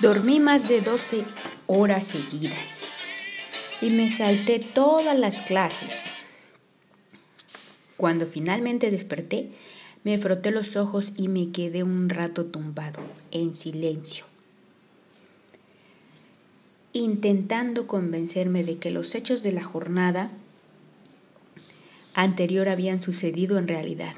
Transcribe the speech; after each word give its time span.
Dormí 0.00 0.38
más 0.38 0.68
de 0.68 0.80
12 0.80 1.24
horas 1.66 2.06
seguidas 2.06 2.86
y 3.82 3.90
me 3.90 4.08
salté 4.12 4.60
todas 4.60 5.18
las 5.18 5.40
clases. 5.40 5.90
Cuando 7.96 8.24
finalmente 8.24 8.92
desperté, 8.92 9.50
me 10.04 10.16
froté 10.16 10.52
los 10.52 10.76
ojos 10.76 11.14
y 11.16 11.26
me 11.26 11.50
quedé 11.50 11.82
un 11.82 12.10
rato 12.10 12.46
tumbado, 12.46 13.00
en 13.32 13.56
silencio, 13.56 14.24
intentando 16.92 17.88
convencerme 17.88 18.62
de 18.62 18.78
que 18.78 18.92
los 18.92 19.16
hechos 19.16 19.42
de 19.42 19.50
la 19.50 19.64
jornada 19.64 20.30
anterior 22.14 22.68
habían 22.68 23.02
sucedido 23.02 23.58
en 23.58 23.66
realidad. 23.66 24.14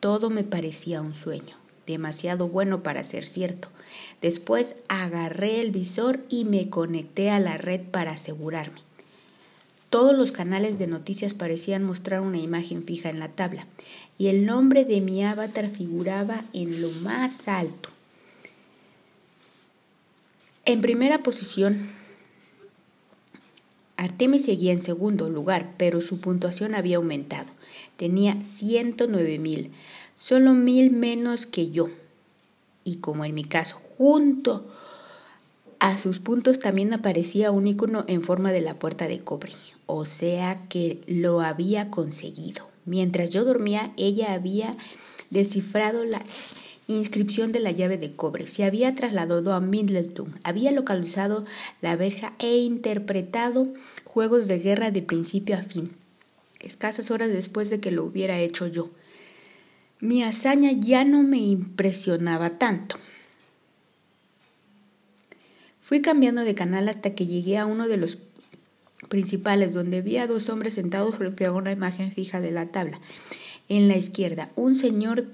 Todo 0.00 0.30
me 0.30 0.42
parecía 0.42 1.02
un 1.02 1.12
sueño 1.12 1.67
demasiado 1.88 2.48
bueno 2.48 2.84
para 2.84 3.02
ser 3.02 3.26
cierto. 3.26 3.68
Después 4.22 4.76
agarré 4.88 5.60
el 5.60 5.72
visor 5.72 6.20
y 6.28 6.44
me 6.44 6.70
conecté 6.70 7.30
a 7.30 7.40
la 7.40 7.56
red 7.56 7.80
para 7.80 8.12
asegurarme. 8.12 8.80
Todos 9.90 10.16
los 10.16 10.32
canales 10.32 10.78
de 10.78 10.86
noticias 10.86 11.32
parecían 11.32 11.82
mostrar 11.82 12.20
una 12.20 12.38
imagen 12.38 12.84
fija 12.84 13.08
en 13.08 13.18
la 13.18 13.28
tabla, 13.28 13.66
y 14.18 14.26
el 14.26 14.44
nombre 14.44 14.84
de 14.84 15.00
mi 15.00 15.24
avatar 15.24 15.70
figuraba 15.70 16.44
en 16.52 16.82
lo 16.82 16.90
más 16.90 17.48
alto. 17.48 17.88
En 20.66 20.82
primera 20.82 21.22
posición, 21.22 21.88
Artemis 23.96 24.44
seguía 24.44 24.72
en 24.72 24.82
segundo 24.82 25.30
lugar, 25.30 25.72
pero 25.78 26.02
su 26.02 26.20
puntuación 26.20 26.74
había 26.74 26.98
aumentado. 26.98 27.48
Tenía 27.96 28.40
109 28.42 29.38
mil 29.38 29.70
solo 30.18 30.52
mil 30.52 30.90
menos 30.90 31.46
que 31.46 31.70
yo. 31.70 31.88
Y 32.84 32.96
como 32.96 33.24
en 33.24 33.34
mi 33.34 33.44
caso, 33.44 33.80
junto 33.96 34.66
a 35.78 35.96
sus 35.96 36.18
puntos 36.18 36.58
también 36.58 36.92
aparecía 36.92 37.52
un 37.52 37.68
icono 37.68 38.04
en 38.08 38.22
forma 38.22 38.50
de 38.50 38.60
la 38.60 38.74
puerta 38.74 39.06
de 39.06 39.20
cobre, 39.20 39.52
o 39.86 40.04
sea 40.04 40.60
que 40.68 41.00
lo 41.06 41.40
había 41.40 41.90
conseguido. 41.90 42.66
Mientras 42.84 43.30
yo 43.30 43.44
dormía, 43.44 43.92
ella 43.96 44.32
había 44.32 44.72
descifrado 45.30 46.04
la 46.04 46.24
inscripción 46.88 47.52
de 47.52 47.60
la 47.60 47.70
llave 47.70 47.98
de 47.98 48.16
cobre, 48.16 48.46
se 48.46 48.64
había 48.64 48.96
trasladado 48.96 49.52
a 49.52 49.60
Middleton, 49.60 50.40
había 50.42 50.72
localizado 50.72 51.44
la 51.80 51.94
verja 51.96 52.32
e 52.38 52.56
interpretado 52.56 53.68
juegos 54.04 54.48
de 54.48 54.58
guerra 54.58 54.90
de 54.90 55.02
principio 55.02 55.56
a 55.56 55.62
fin, 55.62 55.92
escasas 56.60 57.10
horas 57.10 57.28
después 57.28 57.70
de 57.70 57.78
que 57.78 57.92
lo 57.92 58.04
hubiera 58.04 58.40
hecho 58.40 58.66
yo. 58.66 58.90
Mi 60.00 60.22
hazaña 60.22 60.72
ya 60.72 61.04
no 61.04 61.22
me 61.22 61.38
impresionaba 61.38 62.58
tanto. 62.58 62.96
Fui 65.80 66.02
cambiando 66.02 66.44
de 66.44 66.54
canal 66.54 66.88
hasta 66.88 67.14
que 67.14 67.26
llegué 67.26 67.58
a 67.58 67.66
uno 67.66 67.88
de 67.88 67.96
los 67.96 68.18
principales, 69.08 69.72
donde 69.72 70.02
vi 70.02 70.18
a 70.18 70.26
dos 70.26 70.48
hombres 70.50 70.74
sentados 70.74 71.16
frente 71.16 71.46
a 71.46 71.52
una 71.52 71.72
imagen 71.72 72.12
fija 72.12 72.40
de 72.40 72.50
la 72.50 72.66
tabla. 72.66 73.00
En 73.68 73.88
la 73.88 73.96
izquierda, 73.96 74.50
un 74.54 74.76
señor 74.76 75.26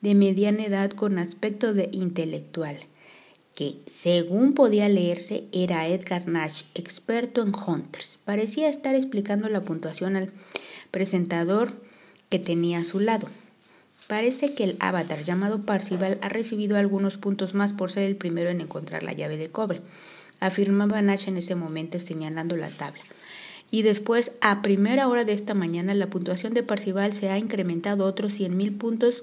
de 0.00 0.14
mediana 0.14 0.64
edad 0.64 0.90
con 0.90 1.18
aspecto 1.18 1.74
de 1.74 1.88
intelectual, 1.92 2.78
que, 3.54 3.76
según 3.86 4.54
podía 4.54 4.88
leerse, 4.88 5.44
era 5.52 5.86
Edgar 5.88 6.28
Nash, 6.28 6.64
experto 6.74 7.42
en 7.42 7.52
hunters. 7.54 8.18
Parecía 8.24 8.68
estar 8.68 8.94
explicando 8.94 9.48
la 9.48 9.60
puntuación 9.62 10.16
al 10.16 10.30
presentador 10.90 11.72
que 12.28 12.38
tenía 12.38 12.80
a 12.80 12.84
su 12.84 13.00
lado. 13.00 13.28
Parece 14.10 14.54
que 14.54 14.64
el 14.64 14.76
avatar 14.80 15.22
llamado 15.22 15.62
Parcival 15.62 16.18
ha 16.20 16.28
recibido 16.28 16.76
algunos 16.76 17.16
puntos 17.16 17.54
más 17.54 17.72
por 17.72 17.92
ser 17.92 18.02
el 18.02 18.16
primero 18.16 18.50
en 18.50 18.60
encontrar 18.60 19.04
la 19.04 19.12
llave 19.12 19.36
de 19.36 19.50
cobre, 19.50 19.82
afirmaba 20.40 21.00
Nash 21.00 21.28
en 21.28 21.36
ese 21.36 21.54
momento 21.54 22.00
señalando 22.00 22.56
la 22.56 22.70
tabla. 22.70 23.02
Y 23.70 23.82
después, 23.82 24.32
a 24.40 24.62
primera 24.62 25.06
hora 25.06 25.24
de 25.24 25.32
esta 25.32 25.54
mañana, 25.54 25.94
la 25.94 26.10
puntuación 26.10 26.54
de 26.54 26.64
Parcival 26.64 27.12
se 27.12 27.30
ha 27.30 27.38
incrementado 27.38 28.04
otros 28.04 28.32
100.000 28.32 28.78
puntos 28.78 29.22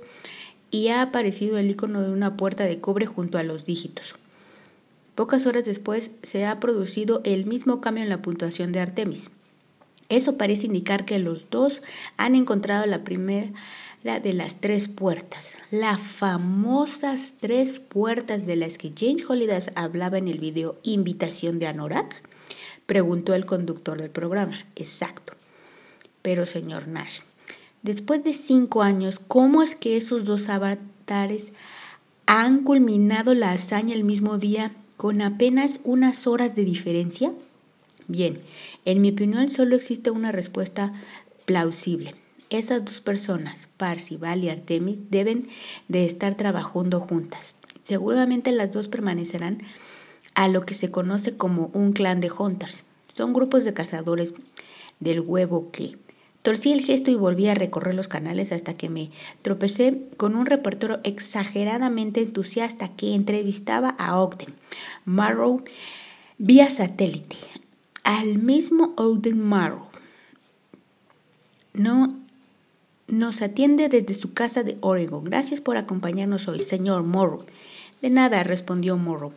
y 0.71 0.87
ha 0.87 1.01
aparecido 1.01 1.57
el 1.57 1.69
icono 1.69 2.01
de 2.01 2.09
una 2.09 2.37
puerta 2.37 2.63
de 2.63 2.79
cobre 2.79 3.05
junto 3.05 3.37
a 3.37 3.43
los 3.43 3.65
dígitos. 3.65 4.15
Pocas 5.15 5.45
horas 5.47 5.65
después 5.65 6.11
se 6.23 6.45
ha 6.45 6.61
producido 6.61 7.19
el 7.25 7.45
mismo 7.45 7.81
cambio 7.81 8.03
en 8.03 8.09
la 8.09 8.21
puntuación 8.21 8.71
de 8.71 8.79
Artemis. 8.79 9.31
Eso 10.07 10.37
parece 10.37 10.67
indicar 10.67 11.03
que 11.03 11.19
los 11.19 11.49
dos 11.49 11.81
han 12.15 12.35
encontrado 12.35 12.85
la 12.85 13.03
primera 13.03 13.51
de 14.03 14.33
las 14.33 14.61
tres 14.61 14.87
puertas, 14.87 15.57
las 15.69 15.99
famosas 15.99 17.33
tres 17.41 17.79
puertas 17.79 18.45
de 18.45 18.55
las 18.55 18.77
que 18.77 18.93
James 18.97 19.29
Holiday 19.29 19.59
hablaba 19.75 20.17
en 20.17 20.27
el 20.27 20.39
video 20.39 20.77
Invitación 20.83 21.59
de 21.59 21.67
Anorak? 21.67 22.23
Preguntó 22.85 23.33
el 23.33 23.45
conductor 23.45 23.99
del 23.99 24.09
programa. 24.09 24.65
Exacto. 24.75 25.33
Pero 26.21 26.45
señor 26.45 26.87
Nash, 26.87 27.19
después 27.81 28.23
de 28.23 28.33
cinco 28.33 28.81
años, 28.81 29.19
¿cómo 29.27 29.61
es 29.61 29.75
que 29.75 29.97
esos 29.97 30.23
dos 30.23 30.47
avatares 30.47 31.51
han 32.27 32.63
culminado 32.63 33.33
la 33.33 33.51
hazaña 33.51 33.93
el 33.93 34.05
mismo 34.05 34.37
día 34.37 34.73
con 34.95 35.21
apenas 35.21 35.81
unas 35.83 36.27
horas 36.27 36.55
de 36.55 36.63
diferencia? 36.63 37.33
Bien, 38.07 38.39
en 38.85 39.01
mi 39.01 39.09
opinión 39.09 39.49
solo 39.49 39.75
existe 39.75 40.11
una 40.11 40.31
respuesta 40.31 40.93
plausible. 41.45 42.15
Esas 42.49 42.85
dos 42.85 43.01
personas, 43.01 43.67
Parcival 43.77 44.43
y 44.43 44.49
Artemis, 44.49 45.09
deben 45.09 45.47
de 45.89 46.05
estar 46.05 46.35
trabajando 46.35 47.01
juntas. 47.01 47.55
Seguramente 47.83 48.51
las 48.51 48.71
dos 48.71 48.87
permanecerán 48.87 49.59
a 50.33 50.47
lo 50.47 50.65
que 50.65 50.73
se 50.73 50.91
conoce 50.91 51.35
como 51.35 51.69
un 51.73 51.93
clan 51.93 52.21
de 52.21 52.31
hunters. 52.31 52.85
Son 53.15 53.33
grupos 53.33 53.63
de 53.63 53.73
cazadores 53.73 54.33
del 54.99 55.21
huevo 55.21 55.71
que 55.71 55.97
torcí 56.41 56.71
el 56.71 56.85
gesto 56.85 57.11
y 57.11 57.15
volví 57.15 57.47
a 57.47 57.55
recorrer 57.55 57.95
los 57.95 58.07
canales 58.07 58.51
hasta 58.51 58.75
que 58.75 58.87
me 58.87 59.11
tropecé 59.41 60.03
con 60.15 60.35
un 60.35 60.45
reportero 60.45 60.99
exageradamente 61.03 62.21
entusiasta 62.21 62.89
que 62.95 63.15
entrevistaba 63.15 63.89
a 63.97 64.19
Ogden 64.19 64.53
Marrow 65.03 65.63
vía 66.37 66.69
satélite. 66.69 67.35
Al 68.03 68.37
mismo 68.37 68.93
Ogden 68.95 69.43
Marrow. 69.43 69.87
No 71.73 72.26
nos 73.07 73.41
atiende 73.41 73.90
desde 73.90 74.13
su 74.13 74.34
casa 74.34 74.63
de 74.63 74.78
Oregon. 74.81 75.23
Gracias 75.23 75.62
por 75.62 75.78
acompañarnos 75.78 76.47
hoy, 76.47 76.59
señor 76.59 77.03
Morrow. 77.03 77.45
De 78.01 78.09
nada, 78.09 78.44
respondió 78.44 78.97
Morrow. 78.97 79.31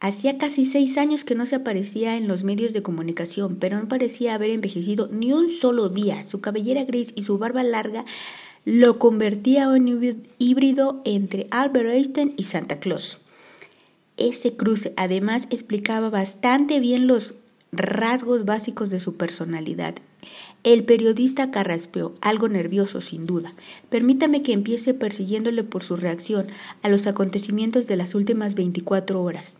Hacía 0.00 0.38
casi 0.38 0.64
seis 0.64 0.98
años 0.98 1.24
que 1.24 1.34
no 1.34 1.46
se 1.46 1.56
aparecía 1.56 2.16
en 2.16 2.28
los 2.28 2.44
medios 2.44 2.72
de 2.72 2.82
comunicación, 2.82 3.56
pero 3.56 3.78
no 3.78 3.88
parecía 3.88 4.34
haber 4.34 4.50
envejecido 4.50 5.08
ni 5.10 5.32
un 5.32 5.48
solo 5.48 5.88
día. 5.88 6.22
Su 6.22 6.40
cabellera 6.40 6.84
gris 6.84 7.12
y 7.16 7.22
su 7.22 7.38
barba 7.38 7.62
larga 7.62 8.04
lo 8.64 8.98
convertía 8.98 9.64
en 9.64 9.88
un 9.88 10.22
híbrido 10.38 11.00
entre 11.04 11.46
Albert 11.50 11.90
Einstein 11.90 12.34
y 12.36 12.44
Santa 12.44 12.80
Claus. 12.80 13.18
Ese 14.16 14.54
cruce 14.54 14.94
además 14.96 15.48
explicaba 15.50 16.08
bastante 16.10 16.80
bien 16.80 17.06
los 17.06 17.34
rasgos 17.72 18.44
básicos 18.44 18.90
de 18.90 19.00
su 19.00 19.16
personalidad. 19.16 19.96
El 20.64 20.84
periodista 20.84 21.50
carraspeó, 21.50 22.14
algo 22.22 22.48
nervioso 22.48 23.00
sin 23.00 23.26
duda. 23.26 23.52
Permítame 23.90 24.42
que 24.42 24.52
empiece 24.52 24.94
persiguiéndole 24.94 25.62
por 25.62 25.84
su 25.84 25.96
reacción 25.96 26.46
a 26.82 26.88
los 26.88 27.06
acontecimientos 27.06 27.86
de 27.86 27.96
las 27.96 28.14
últimas 28.14 28.54
24 28.54 29.22
horas. 29.22 29.54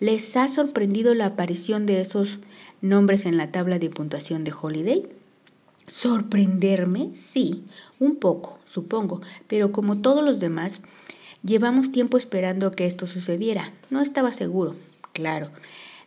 ¿Les 0.00 0.36
ha 0.36 0.48
sorprendido 0.48 1.14
la 1.14 1.26
aparición 1.26 1.86
de 1.86 2.00
esos 2.00 2.38
nombres 2.80 3.26
en 3.26 3.36
la 3.36 3.52
tabla 3.52 3.78
de 3.78 3.90
puntuación 3.90 4.44
de 4.44 4.52
Holiday? 4.58 5.06
¿Sorprenderme? 5.86 7.10
Sí, 7.12 7.64
un 7.98 8.16
poco, 8.16 8.58
supongo, 8.64 9.20
pero 9.46 9.72
como 9.72 9.98
todos 9.98 10.24
los 10.24 10.40
demás, 10.40 10.80
llevamos 11.42 11.92
tiempo 11.92 12.16
esperando 12.16 12.72
que 12.72 12.86
esto 12.86 13.06
sucediera. 13.06 13.74
No 13.90 14.00
estaba 14.00 14.32
seguro, 14.32 14.74
claro 15.12 15.50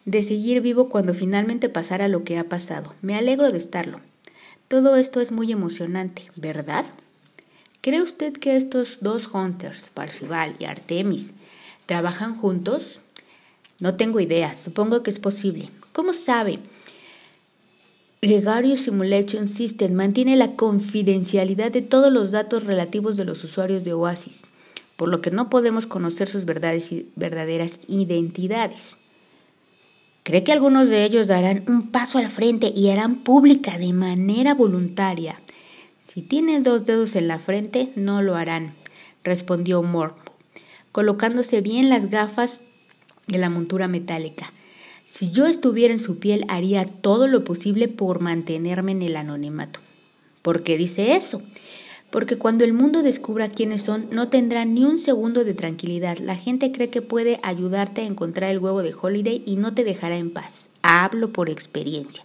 de 0.08 0.24
seguir 0.24 0.62
vivo 0.62 0.88
cuando 0.88 1.14
finalmente 1.14 1.68
pasara 1.68 2.08
lo 2.08 2.24
que 2.24 2.38
ha 2.38 2.46
pasado. 2.46 2.96
Me 3.02 3.16
alegro 3.16 3.52
de 3.52 3.58
estarlo. 3.58 4.00
Todo 4.70 4.96
esto 4.96 5.20
es 5.20 5.34
muy 5.34 5.52
emocionante, 5.52 6.32
¿verdad? 6.38 6.86
¿Cree 7.82 8.02
usted 8.02 8.32
que 8.32 8.56
estos 8.56 9.00
dos 9.02 9.28
hunters, 9.34 9.90
Parcival 9.90 10.56
y 10.60 10.64
Artemis, 10.64 11.34
trabajan 11.86 12.36
juntos? 12.36 13.02
No 13.82 13.96
tengo 13.96 14.22
idea, 14.22 14.54
supongo 14.54 15.04
que 15.04 15.10
es 15.10 15.20
posible. 15.20 15.70
¿Cómo 15.92 16.14
sabe? 16.14 16.60
Gregario 18.22 18.78
Simulation 18.78 19.50
System 19.50 19.94
mantiene 19.94 20.38
la 20.38 20.56
confidencialidad 20.56 21.70
de 21.70 21.82
todos 21.82 22.14
los 22.14 22.32
datos 22.32 22.64
relativos 22.64 23.18
de 23.18 23.26
los 23.26 23.44
usuarios 23.44 23.84
de 23.84 23.92
Oasis, 23.92 24.44
por 24.96 25.10
lo 25.10 25.20
que 25.20 25.32
no 25.32 25.50
podemos 25.50 25.86
conocer 25.86 26.30
sus 26.30 26.46
verdaderas 26.46 27.82
identidades. 27.90 28.96
¿Cree 30.28 30.44
que 30.44 30.52
algunos 30.52 30.90
de 30.90 31.06
ellos 31.06 31.28
darán 31.28 31.64
un 31.70 31.90
paso 31.90 32.18
al 32.18 32.28
frente 32.28 32.74
y 32.76 32.90
harán 32.90 33.24
pública 33.24 33.78
de 33.78 33.94
manera 33.94 34.54
voluntaria? 34.54 35.40
Si 36.04 36.22
tienen 36.22 36.64
dos 36.64 36.86
dedos 36.86 37.16
en 37.16 37.30
la 37.30 37.40
frente, 37.40 37.94
no 37.96 38.22
lo 38.22 38.36
harán, 38.36 38.76
respondió 39.24 39.82
Moore, 39.84 40.16
colocándose 40.92 41.62
bien 41.62 41.88
las 41.88 42.08
gafas 42.10 42.60
de 43.28 43.38
la 43.38 43.50
montura 43.50 43.88
metálica. 43.88 44.52
Si 45.06 45.32
yo 45.32 45.46
estuviera 45.48 45.94
en 45.94 46.00
su 46.00 46.20
piel, 46.20 46.44
haría 46.50 46.84
todo 46.84 47.28
lo 47.28 47.46
posible 47.46 47.88
por 47.88 48.20
mantenerme 48.20 48.92
en 48.92 49.04
el 49.04 49.16
anonimato. 49.16 49.80
¿Por 50.42 50.62
qué 50.62 50.78
dice 50.78 51.16
eso? 51.16 51.42
Porque 52.10 52.38
cuando 52.38 52.64
el 52.64 52.74
mundo 52.74 53.04
descubra 53.04 53.50
quiénes 53.50 53.82
son, 53.82 54.08
no 54.12 54.30
tendrá 54.30 54.64
ni 54.66 54.86
un 54.86 54.98
segundo 54.98 55.44
de 55.44 55.54
tranquilidad. 55.54 56.18
La 56.20 56.36
gente 56.36 56.72
cree 56.72 56.90
que 56.90 57.02
puede 57.02 57.40
ayudarte 57.44 58.02
a 58.02 58.06
encontrar 58.06 58.50
el 58.50 58.60
huevo 58.60 58.82
de 58.82 58.96
Holiday 59.00 59.44
y 59.46 59.58
no 59.58 59.74
te 59.74 59.84
dejará 59.84 60.18
en 60.18 60.32
paz. 60.32 60.70
Hablo 60.82 61.34
por 61.34 61.50
experiencia. 61.50 62.24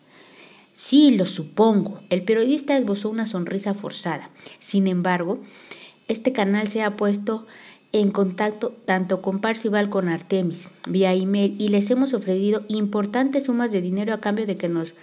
Sí, 0.72 1.10
lo 1.10 1.26
supongo. 1.26 2.00
El 2.10 2.22
periodista 2.22 2.78
esbozó 2.78 3.10
una 3.10 3.26
sonrisa 3.26 3.74
forzada. 3.74 4.30
Sin 4.58 4.86
embargo, 4.86 5.40
este 6.08 6.32
canal 6.32 6.68
se 6.68 6.82
ha 6.82 6.96
puesto 6.96 7.46
en 7.92 8.10
contacto 8.10 8.70
tanto 8.86 9.20
con 9.20 9.40
Parcival 9.40 9.90
con 9.90 10.08
Artemis 10.08 10.70
vía 10.88 11.12
email 11.12 11.56
y 11.58 11.68
les 11.68 11.90
hemos 11.90 12.14
ofrecido 12.14 12.64
importantes 12.68 13.44
sumas 13.44 13.70
de 13.70 13.82
dinero 13.82 14.14
a 14.14 14.20
cambio 14.20 14.46
de 14.46 14.56
que 14.56 14.70
nos 14.70 14.94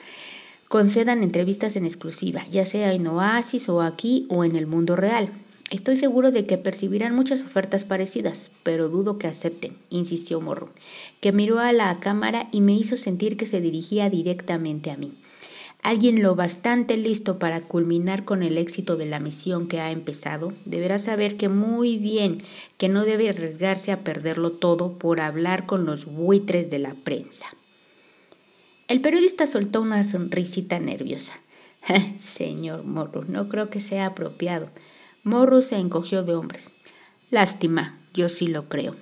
concedan 0.69 1.21
entrevistas 1.21 1.75
en 1.75 1.83
exclusiva, 1.83 2.45
ya 2.49 2.63
sea 2.63 2.93
en 2.93 3.05
Oasis 3.07 3.67
o 3.67 3.81
aquí 3.81 4.25
o 4.29 4.45
en 4.45 4.55
el 4.55 4.65
mundo 4.65 4.95
real. 4.95 5.29
Estoy 5.69 5.97
seguro 5.97 6.31
de 6.31 6.45
que 6.45 6.57
percibirán 6.57 7.13
muchas 7.13 7.41
ofertas 7.41 7.83
parecidas, 7.83 8.49
pero 8.63 8.87
dudo 8.87 9.17
que 9.17 9.27
acepten, 9.27 9.77
insistió 9.89 10.39
Morro, 10.39 10.69
que 11.19 11.33
miró 11.33 11.59
a 11.59 11.73
la 11.73 11.99
cámara 11.99 12.47
y 12.53 12.61
me 12.61 12.73
hizo 12.73 12.95
sentir 12.95 13.35
que 13.35 13.45
se 13.45 13.59
dirigía 13.59 14.09
directamente 14.09 14.89
a 14.89 14.97
mí 14.97 15.11
alguien 15.81 16.21
lo 16.21 16.35
bastante 16.35 16.97
listo 16.97 17.39
para 17.39 17.61
culminar 17.61 18.25
con 18.25 18.43
el 18.43 18.57
éxito 18.57 18.97
de 18.97 19.05
la 19.05 19.19
misión 19.19 19.67
que 19.67 19.79
ha 19.79 19.91
empezado, 19.91 20.53
deberá 20.65 20.99
saber 20.99 21.37
que 21.37 21.49
muy 21.49 21.97
bien 21.97 22.41
que 22.77 22.89
no 22.89 23.05
debe 23.05 23.29
arriesgarse 23.29 23.91
a 23.91 24.03
perderlo 24.03 24.51
todo 24.51 24.97
por 24.97 25.19
hablar 25.21 25.65
con 25.65 25.85
los 25.85 26.05
buitres 26.05 26.69
de 26.69 26.79
la 26.79 26.95
prensa. 26.95 27.47
El 28.89 29.01
periodista 29.01 29.45
soltó 29.45 29.83
una 29.83 30.03
sonrisita 30.03 30.79
nerviosa. 30.79 31.39
Señor 32.17 32.85
Morro, 32.85 33.23
no 33.23 33.47
creo 33.47 33.69
que 33.69 33.81
sea 33.81 34.07
apropiado. 34.07 34.71
Morro 35.23 35.61
se 35.61 35.77
encogió 35.77 36.23
de 36.23 36.33
hombres. 36.33 36.71
Lástima, 37.29 37.99
yo 38.15 38.27
sí 38.29 38.47
lo 38.47 38.67
creo. 38.67 38.95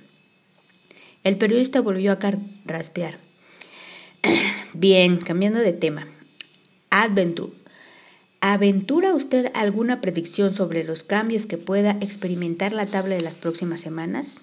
El 1.23 1.37
periodista 1.37 1.79
volvió 1.79 2.11
a 2.11 2.19
raspear. 2.65 3.19
Bien, 4.73 5.19
cambiando 5.19 5.59
de 5.59 5.71
tema. 5.71 6.09
Adventure. 6.89 7.53
¿Aventura 8.41 9.15
usted 9.15 9.51
alguna 9.53 10.01
predicción 10.01 10.49
sobre 10.49 10.83
los 10.83 11.03
cambios 11.03 11.45
que 11.45 11.57
pueda 11.57 11.91
experimentar 12.01 12.73
la 12.73 12.87
tabla 12.87 13.15
de 13.15 13.21
las 13.21 13.35
próximas 13.35 13.79
semanas? 13.79 14.39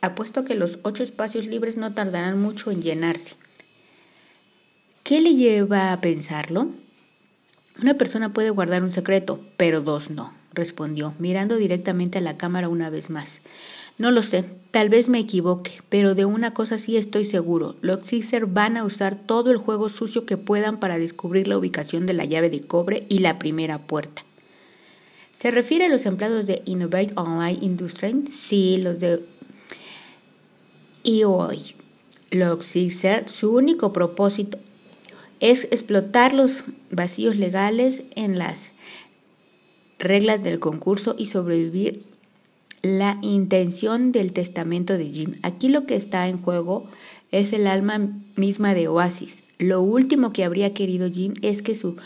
Apuesto 0.00 0.46
que 0.46 0.54
los 0.54 0.78
ocho 0.84 1.02
espacios 1.02 1.44
libres 1.44 1.76
no 1.76 1.92
tardarán 1.92 2.40
mucho 2.40 2.70
en 2.70 2.80
llenarse. 2.80 3.36
¿Qué 5.02 5.20
le 5.20 5.34
lleva 5.34 5.92
a 5.92 6.00
pensarlo? 6.00 6.68
Una 7.82 7.94
persona 7.94 8.32
puede 8.32 8.50
guardar 8.50 8.84
un 8.84 8.92
secreto, 8.92 9.40
pero 9.56 9.80
dos 9.80 10.10
no, 10.10 10.32
respondió, 10.54 11.12
mirando 11.18 11.56
directamente 11.56 12.18
a 12.18 12.20
la 12.20 12.36
cámara 12.36 12.68
una 12.68 12.88
vez 12.88 13.10
más. 13.10 13.42
No 13.98 14.12
lo 14.12 14.22
sé, 14.22 14.44
tal 14.70 14.90
vez 14.90 15.08
me 15.08 15.18
equivoque, 15.18 15.82
pero 15.88 16.14
de 16.14 16.24
una 16.24 16.54
cosa 16.54 16.78
sí 16.78 16.96
estoy 16.96 17.24
seguro. 17.24 17.74
Los 17.80 18.08
Caesar 18.08 18.46
van 18.46 18.76
a 18.76 18.84
usar 18.84 19.16
todo 19.16 19.50
el 19.50 19.56
juego 19.56 19.88
sucio 19.88 20.24
que 20.24 20.36
puedan 20.36 20.78
para 20.78 20.98
descubrir 20.98 21.48
la 21.48 21.58
ubicación 21.58 22.06
de 22.06 22.12
la 22.12 22.24
llave 22.24 22.48
de 22.48 22.60
cobre 22.60 23.04
y 23.08 23.18
la 23.18 23.40
primera 23.40 23.78
puerta. 23.78 24.22
¿Se 25.32 25.50
refiere 25.50 25.86
a 25.86 25.88
los 25.88 26.06
empleados 26.06 26.46
de 26.46 26.62
Innovate 26.64 27.12
Online 27.16 27.58
Industry? 27.60 28.24
Sí, 28.28 28.76
los 28.76 29.00
de 29.00 29.24
hoy. 31.24 31.74
Los 32.30 32.72
Caesar, 32.72 33.28
su 33.28 33.52
único 33.52 33.92
propósito 33.92 34.58
es 35.42 35.64
explotar 35.64 36.32
los 36.32 36.64
vacíos 36.90 37.36
legales 37.36 38.04
en 38.14 38.38
las 38.38 38.70
reglas 39.98 40.42
del 40.42 40.60
concurso 40.60 41.16
y 41.18 41.26
sobrevivir 41.26 42.04
la 42.80 43.18
intención 43.22 44.12
del 44.12 44.32
testamento 44.32 44.96
de 44.96 45.08
Jim. 45.08 45.34
Aquí 45.42 45.68
lo 45.68 45.84
que 45.84 45.96
está 45.96 46.28
en 46.28 46.40
juego 46.40 46.86
es 47.32 47.52
el 47.52 47.66
alma 47.66 48.08
misma 48.36 48.72
de 48.74 48.86
Oasis. 48.86 49.42
Lo 49.58 49.82
último 49.82 50.32
que 50.32 50.44
habría 50.44 50.74
querido 50.74 51.10
Jim 51.10 51.34
es 51.42 51.60
que 51.60 51.74
su 51.74 51.96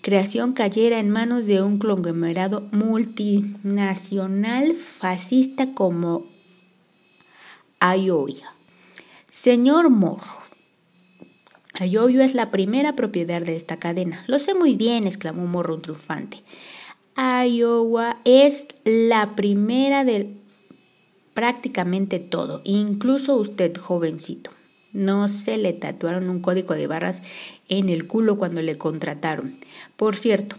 creación 0.00 0.52
cayera 0.52 0.98
en 0.98 1.10
manos 1.10 1.44
de 1.44 1.60
un 1.60 1.78
conglomerado 1.78 2.66
multinacional 2.72 4.72
fascista 4.72 5.74
como 5.74 6.24
Iowa. 7.80 8.54
Señor 9.28 9.90
Morro, 9.90 10.45
Iowa 11.84 12.24
es 12.24 12.34
la 12.34 12.50
primera 12.50 12.96
propiedad 12.96 13.42
de 13.42 13.56
esta 13.56 13.78
cadena. 13.78 14.24
Lo 14.26 14.38
sé 14.38 14.54
muy 14.54 14.76
bien, 14.76 15.06
exclamó 15.06 15.46
Morro 15.46 15.78
triunfante. 15.78 16.42
Iowa 17.16 18.18
es 18.24 18.66
la 18.84 19.36
primera 19.36 20.04
de 20.04 20.36
prácticamente 21.34 22.18
todo, 22.18 22.62
incluso 22.64 23.36
usted 23.36 23.76
jovencito. 23.76 24.50
No 24.92 25.28
se 25.28 25.58
le 25.58 25.74
tatuaron 25.74 26.30
un 26.30 26.40
código 26.40 26.74
de 26.74 26.86
barras 26.86 27.22
en 27.68 27.90
el 27.90 28.06
culo 28.06 28.38
cuando 28.38 28.62
le 28.62 28.78
contrataron. 28.78 29.58
Por 29.96 30.16
cierto, 30.16 30.56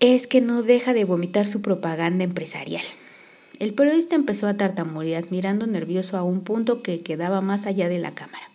es 0.00 0.26
que 0.26 0.40
no 0.40 0.62
deja 0.62 0.92
de 0.92 1.04
vomitar 1.04 1.46
su 1.46 1.62
propaganda 1.62 2.24
empresarial. 2.24 2.84
El 3.60 3.74
periodista 3.74 4.16
empezó 4.16 4.48
a 4.48 4.56
tartamudear, 4.56 5.30
mirando 5.30 5.66
nervioso 5.66 6.16
a 6.16 6.22
un 6.22 6.40
punto 6.40 6.82
que 6.82 7.00
quedaba 7.00 7.40
más 7.40 7.66
allá 7.66 7.88
de 7.88 7.98
la 7.98 8.14
cámara. 8.14 8.49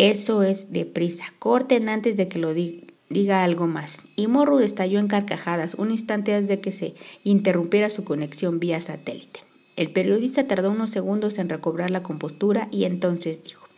Eso 0.00 0.42
es 0.42 0.72
deprisa. 0.72 1.24
Corten 1.38 1.90
antes 1.90 2.16
de 2.16 2.26
que 2.26 2.38
lo 2.38 2.54
diga 2.54 3.44
algo 3.44 3.66
más. 3.66 4.00
Y 4.16 4.28
Morro 4.28 4.60
estalló 4.60 4.98
en 4.98 5.08
carcajadas 5.08 5.74
un 5.74 5.90
instante 5.90 6.32
antes 6.32 6.48
de 6.48 6.58
que 6.58 6.72
se 6.72 6.94
interrumpiera 7.22 7.90
su 7.90 8.02
conexión 8.02 8.60
vía 8.60 8.80
satélite. 8.80 9.40
El 9.76 9.92
periodista 9.92 10.46
tardó 10.46 10.70
unos 10.70 10.88
segundos 10.88 11.36
en 11.36 11.50
recobrar 11.50 11.90
la 11.90 12.02
compostura 12.02 12.68
y 12.70 12.84
entonces 12.84 13.42
dijo 13.42 13.68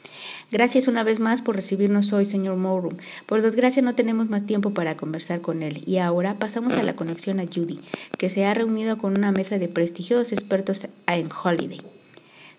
Gracias 0.52 0.86
una 0.86 1.02
vez 1.02 1.18
más 1.18 1.42
por 1.42 1.56
recibirnos 1.56 2.12
hoy, 2.12 2.24
señor 2.24 2.56
Morrow. 2.56 2.96
Por 3.26 3.42
desgracia 3.42 3.82
no 3.82 3.96
tenemos 3.96 4.28
más 4.28 4.46
tiempo 4.46 4.70
para 4.70 4.96
conversar 4.96 5.40
con 5.40 5.64
él 5.64 5.82
y 5.86 5.96
ahora 5.96 6.38
pasamos 6.38 6.74
a 6.74 6.84
la 6.84 6.94
conexión 6.94 7.40
a 7.40 7.46
Judy, 7.46 7.80
que 8.16 8.28
se 8.28 8.44
ha 8.44 8.54
reunido 8.54 8.96
con 8.96 9.18
una 9.18 9.32
mesa 9.32 9.58
de 9.58 9.66
prestigiosos 9.66 10.30
expertos 10.30 10.86
en 11.08 11.28
Holiday. 11.32 11.80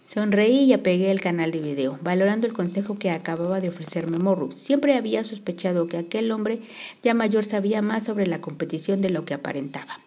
Sonreí 0.06 0.66
y 0.66 0.74
apegué 0.74 1.12
el 1.12 1.22
canal 1.22 1.52
de 1.52 1.62
video, 1.62 1.98
valorando 2.02 2.46
el 2.46 2.54
consejo 2.54 3.00
que 3.00 3.10
acababa 3.10 3.62
de 3.62 3.70
ofrecerme 3.70 4.18
Morrow. 4.18 4.52
Siempre 4.52 4.96
había 4.96 5.24
sospechado 5.24 5.88
que 5.88 5.98
aquel 5.98 6.32
hombre 6.32 6.62
ya 7.02 7.14
mayor 7.14 7.46
sabía 7.46 7.82
más 7.82 8.04
sobre 8.04 8.28
la 8.28 8.42
competición 8.42 9.02
de 9.02 9.10
lo 9.10 9.24
que 9.24 9.34
aparentaba. 9.34 10.00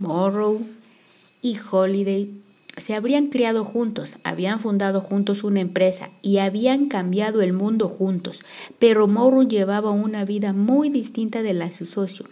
Morrow 0.00 0.62
y 1.42 1.56
Holiday 1.70 2.32
se 2.76 2.94
habrían 2.94 3.26
criado 3.28 3.64
juntos, 3.64 4.18
habían 4.24 4.58
fundado 4.58 5.00
juntos 5.00 5.44
una 5.44 5.60
empresa 5.60 6.10
y 6.20 6.38
habían 6.38 6.88
cambiado 6.88 7.40
el 7.40 7.52
mundo 7.52 7.88
juntos, 7.88 8.44
pero 8.80 9.06
Morrow 9.06 9.46
llevaba 9.46 9.90
una 9.90 10.24
vida 10.24 10.52
muy 10.52 10.88
distinta 10.90 11.42
de 11.42 11.54
la 11.54 11.66
de 11.66 11.72
su 11.72 11.86
socio, 11.86 12.26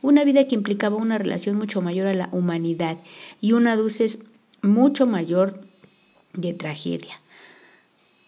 una 0.00 0.24
vida 0.24 0.46
que 0.46 0.54
implicaba 0.54 0.96
una 0.96 1.18
relación 1.18 1.56
mucho 1.56 1.82
mayor 1.82 2.06
a 2.06 2.14
la 2.14 2.28
humanidad 2.32 2.98
y 3.40 3.52
una 3.52 3.76
dulce 3.76 4.18
mucho 4.62 5.06
mayor 5.06 5.65
de 6.36 6.54
tragedia. 6.54 7.20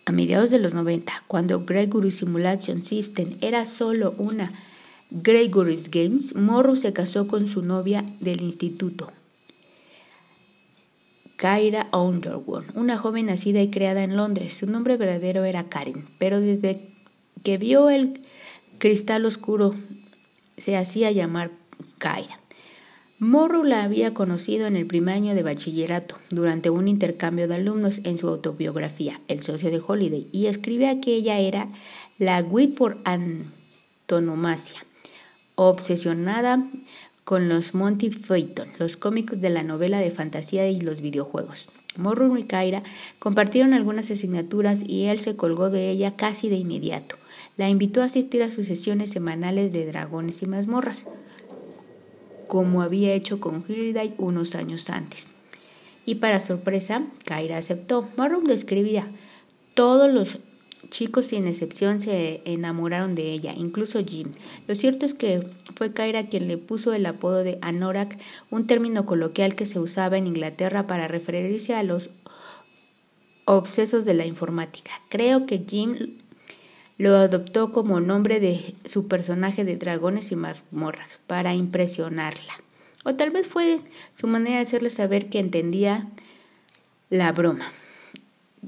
A 0.05 0.13
mediados 0.13 0.51
de 0.51 0.59
los 0.59 0.75
90, 0.75 1.25
cuando 1.27 1.65
Gregory 1.65 2.11
Simulation 2.11 2.83
System 2.83 3.37
era 3.41 3.67
solo 3.67 4.15
una 4.19 4.51
Gregory's 5.11 5.91
Games, 5.91 6.35
Morrow 6.35 6.77
se 6.77 6.93
casó 6.93 7.29
con 7.29 7.47
su 7.49 7.63
novia 7.63 8.05
del 8.21 8.43
instituto, 8.43 9.13
Kyra 11.37 11.89
Underwood, 11.93 12.65
una 12.75 12.99
joven 12.99 13.27
nacida 13.27 13.63
y 13.63 13.71
creada 13.71 14.03
en 14.03 14.17
Londres. 14.17 14.55
Su 14.55 14.67
nombre 14.67 14.97
verdadero 14.97 15.45
era 15.45 15.69
Karen, 15.69 16.05
pero 16.19 16.41
desde 16.41 16.91
que 17.45 17.59
vio 17.59 17.91
el 17.91 18.21
cristal 18.79 19.25
oscuro 19.25 19.75
se 20.57 20.77
hacía 20.77 21.11
llamar 21.11 21.53
Kyra. 21.99 22.41
Morrow 23.21 23.65
la 23.65 23.83
había 23.83 24.15
conocido 24.15 24.69
en 24.69 24.77
el 24.77 24.87
primer 24.87 25.17
año 25.17 25.35
de 25.35 25.43
bachillerato, 25.43 26.21
durante 26.31 26.71
un 26.71 26.87
intercambio 26.87 27.49
de 27.49 27.57
alumnos 27.57 28.01
en 28.05 28.17
su 28.17 28.29
autobiografía, 28.29 29.21
El 29.27 29.43
socio 29.43 29.73
de 29.73 29.83
Holiday, 29.85 30.29
y 30.31 30.47
escribe 30.47 31.01
que 31.01 31.17
ella 31.17 31.41
era 31.41 31.67
la 32.19 32.41
Wii 32.41 32.69
por 32.69 32.99
antonomasia, 33.03 34.87
obsesionada 35.57 36.65
con 37.25 37.49
los 37.49 37.75
Monty 37.75 38.11
Python, 38.11 38.69
los 38.79 38.97
cómicos 38.97 39.41
de 39.41 39.51
la 39.51 39.65
novela 39.65 39.99
de 39.99 40.13
fantasía 40.13 40.69
y 40.69 40.81
los 40.81 41.01
videojuegos. 41.01 41.71
Morrow 41.97 42.37
y 42.37 42.45
Kyra 42.45 42.85
compartieron 43.19 43.75
algunas 43.75 44.13
asignaturas 44.13 44.85
y 44.87 45.07
él 45.07 45.19
se 45.19 45.35
colgó 45.35 45.71
de 45.71 45.91
ella 45.91 46.15
casi 46.15 46.49
de 46.49 46.55
inmediato. 46.55 47.17
La 47.57 47.69
invitó 47.69 48.01
a 48.01 48.05
asistir 48.05 48.45
a 48.45 48.51
sus 48.51 48.69
sesiones 48.69 49.11
semanales 49.11 49.73
de 49.73 49.87
dragones 49.87 50.41
y 50.43 50.47
mazmorras 50.47 51.07
como 52.49 52.83
había 52.83 53.15
hecho 53.15 53.39
con 53.39 53.63
Holiday 53.63 54.15
unos 54.19 54.55
años 54.55 54.91
antes. 54.91 55.29
y 56.05 56.15
para 56.15 56.41
sorpresa, 56.41 57.05
Kyra 57.27 57.59
aceptó. 57.59 58.09
Morrow 58.17 58.43
describía, 58.43 59.07
todos 59.75 60.11
los 60.11 60.39
chicos 60.91 61.27
sin 61.27 61.47
excepción 61.47 62.01
se 62.01 62.41
enamoraron 62.47 63.15
de 63.15 63.31
ella, 63.31 63.55
incluso 63.57 64.03
Jim. 64.05 64.33
Lo 64.67 64.75
cierto 64.75 65.05
es 65.05 65.13
que 65.13 65.47
fue 65.75 65.93
Kyra 65.93 66.29
quien 66.29 66.49
le 66.49 66.57
puso 66.57 66.95
el 66.95 67.05
apodo 67.05 67.45
de 67.45 67.59
Anorak, 67.61 68.19
un 68.51 68.67
término 68.67 69.05
coloquial 69.05 69.55
que 69.55 69.67
se 69.67 69.79
usaba 69.79 70.17
en 70.17 70.27
Inglaterra 70.27 70.87
para 70.87 71.09
referirse 71.09 71.75
a 71.75 71.83
los 71.83 72.11
obsesos 73.45 74.05
de 74.05 74.15
la 74.15 74.27
informática. 74.27 74.91
Creo 75.11 75.47
que 75.47 75.65
Jim 75.67 76.19
lo 76.99 77.17
adoptó 77.17 77.73
como 77.73 78.01
nombre 78.01 78.41
de 78.41 78.75
su 78.85 79.07
personaje 79.07 79.65
de 79.65 79.77
Dragones 79.77 80.33
y 80.33 80.37
Mazmorras 80.37 81.21
para 81.29 81.55
impresionarla. 81.55 82.55
O 83.05 83.15
tal 83.15 83.31
vez 83.31 83.47
fue 83.47 83.81
su 84.13 84.27
manera 84.27 84.57
de 84.57 84.63
hacerle 84.63 84.91
saber 84.91 85.29
que 85.29 85.39
entendía 85.39 86.09
la 87.09 87.31
broma. 87.33 87.73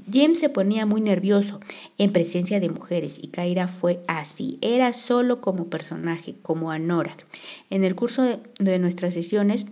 Jim 0.09 0.35
se 0.35 0.47
ponía 0.47 0.85
muy 0.85 1.01
nervioso 1.01 1.59
en 1.97 2.13
presencia 2.13 2.61
de 2.61 2.69
mujeres 2.69 3.19
y 3.21 3.27
Kaira 3.27 3.67
fue 3.67 3.99
así. 4.07 4.57
Era 4.61 4.93
solo 4.93 5.41
como 5.41 5.67
personaje, 5.67 6.35
como 6.41 6.71
Anorak. 6.71 7.25
En 7.69 7.83
el 7.83 7.95
curso 7.95 8.39
de 8.57 8.79
nuestras 8.79 9.13
sesiones 9.13 9.65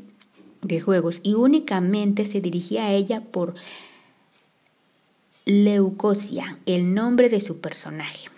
de 0.61 0.81
juegos 0.81 1.21
y 1.23 1.35
únicamente 1.35 2.25
se 2.25 2.41
dirigía 2.41 2.87
a 2.87 2.91
ella 2.91 3.21
por 3.21 3.55
Leucosia, 5.45 6.59
el 6.65 6.93
nombre 6.93 7.29
de 7.29 7.39
su 7.39 7.61
personaje. 7.61 8.29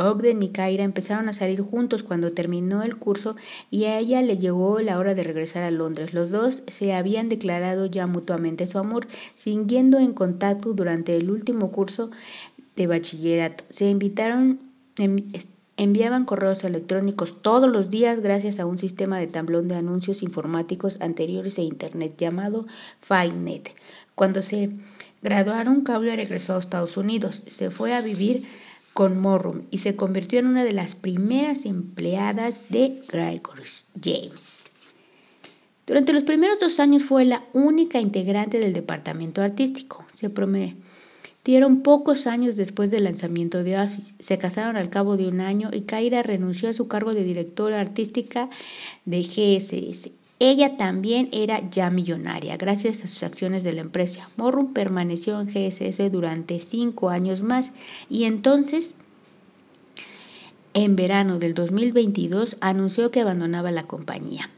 Ogden 0.00 0.42
y 0.42 0.48
Kaira 0.48 0.82
empezaron 0.82 1.28
a 1.28 1.32
salir 1.32 1.60
juntos 1.60 2.02
cuando 2.02 2.32
terminó 2.32 2.82
el 2.82 2.96
curso 2.96 3.36
y 3.70 3.84
a 3.84 3.98
ella 3.98 4.22
le 4.22 4.38
llegó 4.38 4.80
la 4.80 4.98
hora 4.98 5.14
de 5.14 5.22
regresar 5.22 5.62
a 5.62 5.70
Londres. 5.70 6.14
Los 6.14 6.30
dos 6.30 6.62
se 6.66 6.94
habían 6.94 7.28
declarado 7.28 7.86
ya 7.86 8.06
mutuamente 8.06 8.66
su 8.66 8.78
amor, 8.78 9.06
siguiendo 9.34 9.98
en 9.98 10.12
contacto 10.12 10.72
durante 10.72 11.16
el 11.16 11.30
último 11.30 11.70
curso 11.70 12.10
de 12.76 12.86
bachillerato. 12.86 13.64
Se 13.68 13.88
invitaron, 13.90 14.60
enviaban 15.76 16.24
correos 16.24 16.64
electrónicos 16.64 17.42
todos 17.42 17.70
los 17.70 17.90
días 17.90 18.20
gracias 18.20 18.58
a 18.58 18.66
un 18.66 18.78
sistema 18.78 19.18
de 19.18 19.26
tablón 19.26 19.68
de 19.68 19.74
anuncios 19.74 20.22
informáticos 20.22 21.00
anteriores 21.00 21.58
a 21.58 21.62
Internet 21.62 22.14
llamado 22.16 22.66
FineNet. 23.02 23.74
Cuando 24.14 24.40
se 24.40 24.70
graduaron, 25.22 25.82
Cable 25.82 26.16
regresó 26.16 26.56
a 26.56 26.58
Estados 26.58 26.96
Unidos. 26.96 27.44
Se 27.46 27.70
fue 27.70 27.94
a 27.94 28.00
vivir 28.00 28.46
con 29.00 29.18
Morrum 29.18 29.62
y 29.70 29.78
se 29.78 29.96
convirtió 29.96 30.40
en 30.40 30.46
una 30.46 30.62
de 30.62 30.74
las 30.74 30.94
primeras 30.94 31.64
empleadas 31.64 32.68
de 32.68 33.00
Gregory 33.10 33.62
James. 33.98 34.64
Durante 35.86 36.12
los 36.12 36.22
primeros 36.24 36.58
dos 36.58 36.78
años 36.80 37.04
fue 37.04 37.24
la 37.24 37.46
única 37.54 37.98
integrante 37.98 38.58
del 38.58 38.74
departamento 38.74 39.40
artístico. 39.40 40.04
Se 40.12 40.28
prometieron 40.28 41.80
pocos 41.80 42.26
años 42.26 42.56
después 42.56 42.90
del 42.90 43.04
lanzamiento 43.04 43.64
de 43.64 43.78
Oasis. 43.78 44.12
Se 44.18 44.36
casaron 44.36 44.76
al 44.76 44.90
cabo 44.90 45.16
de 45.16 45.28
un 45.28 45.40
año 45.40 45.70
y 45.72 45.80
Kaira 45.80 46.22
renunció 46.22 46.68
a 46.68 46.74
su 46.74 46.86
cargo 46.86 47.14
de 47.14 47.24
directora 47.24 47.80
artística 47.80 48.50
de 49.06 49.22
GSS 49.22 50.19
ella 50.40 50.78
también 50.78 51.28
era 51.32 51.68
ya 51.68 51.90
millonaria 51.90 52.56
gracias 52.56 53.04
a 53.04 53.06
sus 53.06 53.22
acciones 53.22 53.62
de 53.62 53.74
la 53.74 53.82
empresa. 53.82 54.30
Morrum 54.38 54.72
permaneció 54.72 55.38
en 55.38 55.48
GSS 55.48 56.10
durante 56.10 56.58
cinco 56.58 57.10
años 57.10 57.42
más 57.42 57.72
y 58.08 58.24
entonces, 58.24 58.94
en 60.72 60.96
verano 60.96 61.38
del 61.38 61.52
2022, 61.52 62.56
anunció 62.62 63.10
que 63.10 63.20
abandonaba 63.20 63.70
la 63.70 63.82
compañía. 63.82 64.48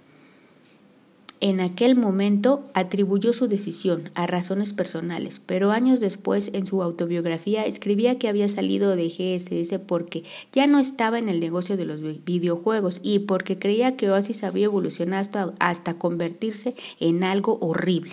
En 1.45 1.59
aquel 1.59 1.97
momento 1.97 2.71
atribuyó 2.73 3.33
su 3.33 3.49
decisión 3.49 4.13
a 4.15 4.29
razones 4.29 4.73
personales, 4.73 5.43
pero 5.45 5.73
años 5.73 5.99
después 5.99 6.53
en 6.55 6.67
su 6.67 6.85
autobiografía 6.85 7.67
escribía 7.67 8.17
que 8.17 8.29
había 8.29 8.49
salido 8.49 8.95
de 8.95 9.09
GSS 9.09 9.81
porque 9.81 10.23
ya 10.53 10.69
no 10.69 10.79
estaba 10.79 11.19
en 11.19 11.29
el 11.29 11.41
negocio 11.41 11.77
de 11.77 11.85
los 11.85 12.01
videojuegos 12.25 13.01
y 13.03 13.19
porque 13.19 13.59
creía 13.59 13.97
que 13.97 14.09
Oasis 14.09 14.45
había 14.45 14.67
evolucionado 14.67 15.53
hasta, 15.59 15.95
convertirse 15.95 16.77
en 17.01 17.25
algo 17.25 17.59
horrible. 17.61 18.13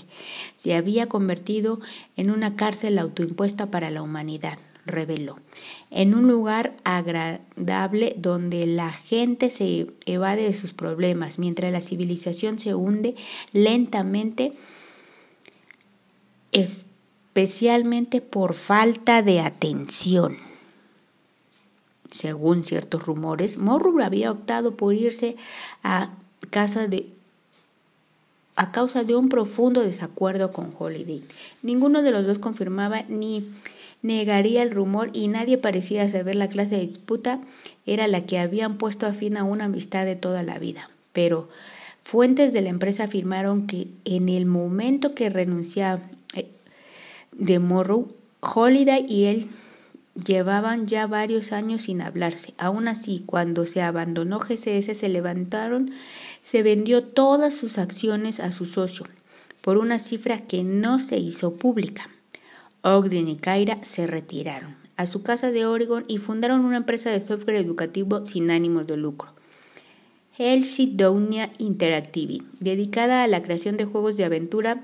Se 0.57 0.73
había 0.73 1.05
convertido 1.05 1.81
en 2.17 2.31
una 2.31 2.55
cárcel 2.55 2.97
autoimpuesta 2.97 3.69
para 3.69 3.91
la 3.91 4.01
humanidad 4.01 4.57
reveló, 4.85 5.37
en 5.91 6.15
un 6.15 6.27
lugar 6.27 6.75
agradable 6.83 8.15
donde 8.17 8.65
la 8.65 8.91
gente 8.91 9.49
se 9.49 9.87
evade 10.05 10.43
de 10.43 10.53
sus 10.53 10.73
problemas, 10.73 11.39
mientras 11.39 11.71
la 11.71 11.81
civilización 11.81 12.59
se 12.59 12.75
hunde 12.75 13.15
lentamente, 13.53 14.53
especialmente 16.51 18.21
por 18.21 18.53
falta 18.53 19.21
de 19.21 19.39
atención. 19.41 20.37
Según 22.11 22.63
ciertos 22.63 23.03
rumores, 23.05 23.57
Morru 23.57 24.01
había 24.01 24.31
optado 24.31 24.75
por 24.75 24.95
irse 24.95 25.35
a 25.83 26.09
casa 26.49 26.87
de 26.87 27.07
a 28.55 28.71
causa 28.71 29.05
de 29.05 29.15
un 29.15 29.29
profundo 29.29 29.79
desacuerdo 29.79 30.51
con 30.51 30.73
Holiday. 30.77 31.23
Ninguno 31.61 32.01
de 32.01 32.11
los 32.11 32.25
dos 32.25 32.39
confirmaba 32.39 33.03
ni 33.07 33.47
negaría 34.01 34.61
el 34.61 34.71
rumor 34.71 35.09
y 35.13 35.27
nadie 35.27 35.57
parecía 35.57 36.07
saber 36.07 36.35
la 36.35 36.47
clase 36.47 36.75
de 36.75 36.87
disputa 36.87 37.41
era 37.85 38.07
la 38.07 38.25
que 38.25 38.39
habían 38.39 38.77
puesto 38.77 39.05
a 39.05 39.13
fin 39.13 39.37
a 39.37 39.43
una 39.43 39.65
amistad 39.65 40.05
de 40.05 40.15
toda 40.15 40.43
la 40.43 40.59
vida. 40.59 40.89
Pero 41.13 41.49
fuentes 42.01 42.53
de 42.53 42.61
la 42.61 42.69
empresa 42.69 43.05
afirmaron 43.05 43.67
que 43.67 43.87
en 44.05 44.29
el 44.29 44.45
momento 44.45 45.15
que 45.15 45.29
renunciaba 45.29 46.01
eh, 46.35 46.47
de 47.33 47.59
Morrow, 47.59 48.13
Holiday 48.41 49.05
y 49.07 49.25
él 49.25 49.47
llevaban 50.25 50.87
ya 50.87 51.07
varios 51.07 51.51
años 51.51 51.83
sin 51.83 52.01
hablarse. 52.01 52.53
Aún 52.57 52.87
así, 52.87 53.23
cuando 53.25 53.65
se 53.65 53.81
abandonó 53.81 54.39
GCS, 54.39 54.97
se 54.97 55.09
levantaron, 55.09 55.91
se 56.43 56.63
vendió 56.63 57.03
todas 57.03 57.53
sus 57.53 57.77
acciones 57.77 58.39
a 58.39 58.51
su 58.51 58.65
socio 58.65 59.05
por 59.61 59.77
una 59.77 59.99
cifra 59.99 60.41
que 60.41 60.63
no 60.63 60.99
se 60.99 61.17
hizo 61.17 61.55
pública. 61.55 62.09
Ogden 62.81 63.27
y 63.27 63.35
Kyra 63.35 63.83
se 63.83 64.07
retiraron 64.07 64.75
a 64.95 65.05
su 65.05 65.23
casa 65.23 65.51
de 65.51 65.65
Oregon 65.65 66.05
y 66.07 66.17
fundaron 66.17 66.65
una 66.65 66.77
empresa 66.77 67.09
de 67.09 67.19
software 67.19 67.57
educativo 67.57 68.25
sin 68.25 68.51
ánimos 68.51 68.87
de 68.87 68.97
lucro. 68.97 69.33
Donia 70.91 71.51
Interactive, 71.57 72.43
dedicada 72.59 73.23
a 73.23 73.27
la 73.27 73.43
creación 73.43 73.75
de 73.75 73.85
juegos 73.85 74.15
de 74.15 74.25
aventura 74.25 74.83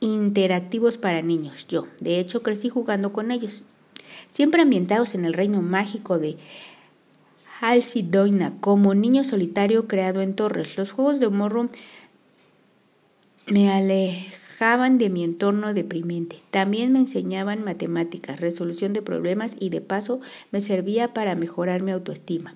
interactivos 0.00 0.96
para 0.96 1.22
niños. 1.22 1.66
Yo, 1.68 1.86
de 2.00 2.18
hecho, 2.20 2.42
crecí 2.42 2.68
jugando 2.68 3.12
con 3.12 3.30
ellos, 3.30 3.64
siempre 4.30 4.62
ambientados 4.62 5.14
en 5.14 5.24
el 5.24 5.34
reino 5.34 5.60
mágico 5.60 6.18
de 6.18 6.36
Halcydonia, 7.60 8.52
como 8.60 8.94
niño 8.94 9.24
solitario 9.24 9.86
creado 9.86 10.22
en 10.22 10.34
torres. 10.34 10.76
Los 10.76 10.90
juegos 10.90 11.20
de 11.20 11.28
morro 11.28 11.68
me 13.46 13.70
alejaron 14.60 14.98
de 14.98 15.10
mi 15.10 15.24
entorno 15.24 15.74
deprimente. 15.74 16.36
También 16.50 16.92
me 16.92 17.00
enseñaban 17.00 17.64
matemáticas, 17.64 18.40
resolución 18.40 18.92
de 18.92 19.02
problemas 19.02 19.56
y 19.58 19.70
de 19.70 19.80
paso 19.80 20.20
me 20.52 20.60
servía 20.60 21.12
para 21.12 21.34
mejorar 21.34 21.82
mi 21.82 21.90
autoestima. 21.90 22.54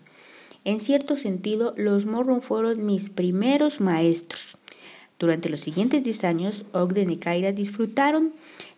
En 0.65 0.81
cierto 0.81 1.17
sentido, 1.17 1.75
los 1.77 2.07
Morron 2.07 2.41
fueron 2.41 2.85
mis 2.85 3.11
primeros 3.11 3.81
maestros. 3.81 4.59
Durante 5.19 5.49
los 5.49 5.61
siguientes 5.61 6.05
10 6.05 6.25
años, 6.25 6.65
Ogden 6.73 7.11
y 7.11 7.17
Kaira 7.17 7.53
disfrutaron 7.53 8.33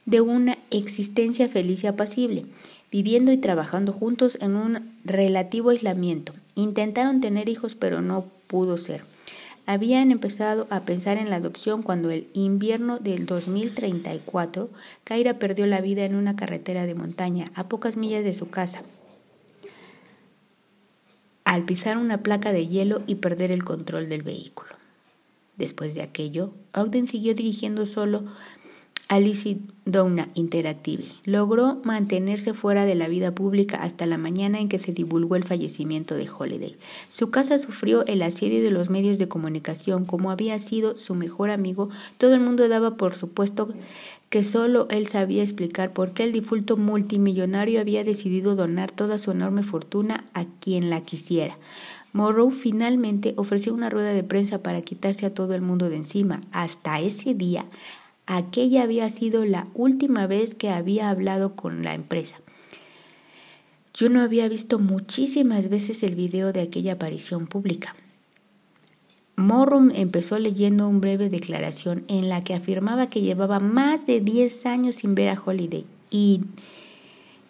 de 0.06 0.20
una 0.20 0.56
existencia 0.70 1.48
feliz 1.48 1.84
y 1.84 1.88
apacible, 1.88 2.46
viviendo 2.90 3.32
y 3.32 3.36
trabajando 3.36 3.92
juntos 3.92 4.38
en 4.40 4.56
un 4.56 4.92
relativo 5.04 5.70
aislamiento. 5.70 6.32
Intentaron 6.54 7.20
tener 7.20 7.48
hijos, 7.48 7.74
pero 7.74 8.00
no 8.00 8.24
pudo 8.46 8.78
ser. 8.78 9.02
Habían 9.70 10.10
empezado 10.10 10.66
a 10.68 10.80
pensar 10.80 11.16
en 11.16 11.30
la 11.30 11.36
adopción 11.36 11.84
cuando 11.84 12.10
el 12.10 12.26
invierno 12.32 12.98
del 12.98 13.24
2034, 13.24 14.68
Kaira 15.04 15.38
perdió 15.38 15.64
la 15.68 15.80
vida 15.80 16.04
en 16.04 16.16
una 16.16 16.34
carretera 16.34 16.86
de 16.86 16.96
montaña 16.96 17.52
a 17.54 17.68
pocas 17.68 17.96
millas 17.96 18.24
de 18.24 18.34
su 18.34 18.50
casa 18.50 18.82
al 21.44 21.64
pisar 21.66 21.98
una 21.98 22.18
placa 22.18 22.52
de 22.52 22.66
hielo 22.66 23.02
y 23.06 23.14
perder 23.14 23.52
el 23.52 23.62
control 23.62 24.08
del 24.08 24.24
vehículo. 24.24 24.74
Después 25.56 25.94
de 25.94 26.02
aquello, 26.02 26.52
Ogden 26.74 27.06
siguió 27.06 27.36
dirigiendo 27.36 27.86
solo 27.86 28.24
Alice 29.10 29.58
Donna 29.86 30.28
Interactive 30.34 31.02
logró 31.24 31.80
mantenerse 31.82 32.54
fuera 32.54 32.84
de 32.84 32.94
la 32.94 33.08
vida 33.08 33.34
pública 33.34 33.78
hasta 33.82 34.06
la 34.06 34.18
mañana 34.18 34.60
en 34.60 34.68
que 34.68 34.78
se 34.78 34.92
divulgó 34.92 35.34
el 35.34 35.42
fallecimiento 35.42 36.14
de 36.14 36.30
Holiday. 36.30 36.76
Su 37.08 37.32
casa 37.32 37.58
sufrió 37.58 38.06
el 38.06 38.22
asedio 38.22 38.62
de 38.62 38.70
los 38.70 38.88
medios 38.88 39.18
de 39.18 39.26
comunicación. 39.26 40.04
Como 40.04 40.30
había 40.30 40.56
sido 40.60 40.96
su 40.96 41.16
mejor 41.16 41.50
amigo, 41.50 41.88
todo 42.18 42.34
el 42.34 42.40
mundo 42.40 42.68
daba 42.68 42.96
por 42.96 43.16
supuesto 43.16 43.74
que 44.28 44.44
solo 44.44 44.86
él 44.90 45.08
sabía 45.08 45.42
explicar 45.42 45.92
por 45.92 46.12
qué 46.12 46.22
el 46.22 46.30
difunto 46.30 46.76
multimillonario 46.76 47.80
había 47.80 48.04
decidido 48.04 48.54
donar 48.54 48.92
toda 48.92 49.18
su 49.18 49.32
enorme 49.32 49.64
fortuna 49.64 50.24
a 50.34 50.44
quien 50.60 50.88
la 50.88 51.00
quisiera. 51.00 51.58
Morrow 52.12 52.50
finalmente 52.50 53.34
ofreció 53.36 53.74
una 53.74 53.90
rueda 53.90 54.12
de 54.12 54.22
prensa 54.22 54.62
para 54.62 54.82
quitarse 54.82 55.26
a 55.26 55.34
todo 55.34 55.54
el 55.54 55.62
mundo 55.62 55.88
de 55.88 55.96
encima. 55.96 56.40
Hasta 56.52 57.00
ese 57.00 57.34
día 57.34 57.66
aquella 58.36 58.84
había 58.84 59.10
sido 59.10 59.44
la 59.44 59.66
última 59.74 60.26
vez 60.26 60.54
que 60.54 60.70
había 60.70 61.10
hablado 61.10 61.56
con 61.56 61.82
la 61.82 61.94
empresa. 61.94 62.38
Yo 63.92 64.08
no 64.08 64.22
había 64.22 64.48
visto 64.48 64.78
muchísimas 64.78 65.68
veces 65.68 66.02
el 66.02 66.14
video 66.14 66.52
de 66.52 66.60
aquella 66.60 66.92
aparición 66.92 67.46
pública. 67.46 67.96
Morrum 69.36 69.90
empezó 69.94 70.38
leyendo 70.38 70.86
una 70.86 71.00
breve 71.00 71.28
declaración 71.28 72.04
en 72.06 72.28
la 72.28 72.44
que 72.44 72.54
afirmaba 72.54 73.08
que 73.08 73.20
llevaba 73.20 73.58
más 73.58 74.06
de 74.06 74.20
10 74.20 74.66
años 74.66 74.96
sin 74.96 75.14
ver 75.14 75.30
a 75.30 75.42
Holiday 75.42 75.84
y 76.10 76.42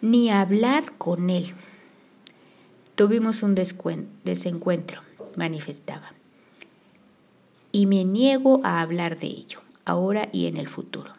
ni 0.01 0.31
hablar 0.31 0.93
con 0.97 1.29
él. 1.29 1.53
Tuvimos 2.95 3.43
un 3.43 3.55
desencuentro, 3.55 5.01
manifestaba, 5.35 6.13
y 7.71 7.85
me 7.85 8.03
niego 8.03 8.61
a 8.63 8.81
hablar 8.81 9.19
de 9.19 9.27
ello, 9.27 9.59
ahora 9.85 10.29
y 10.31 10.47
en 10.47 10.57
el 10.57 10.67
futuro. 10.67 11.13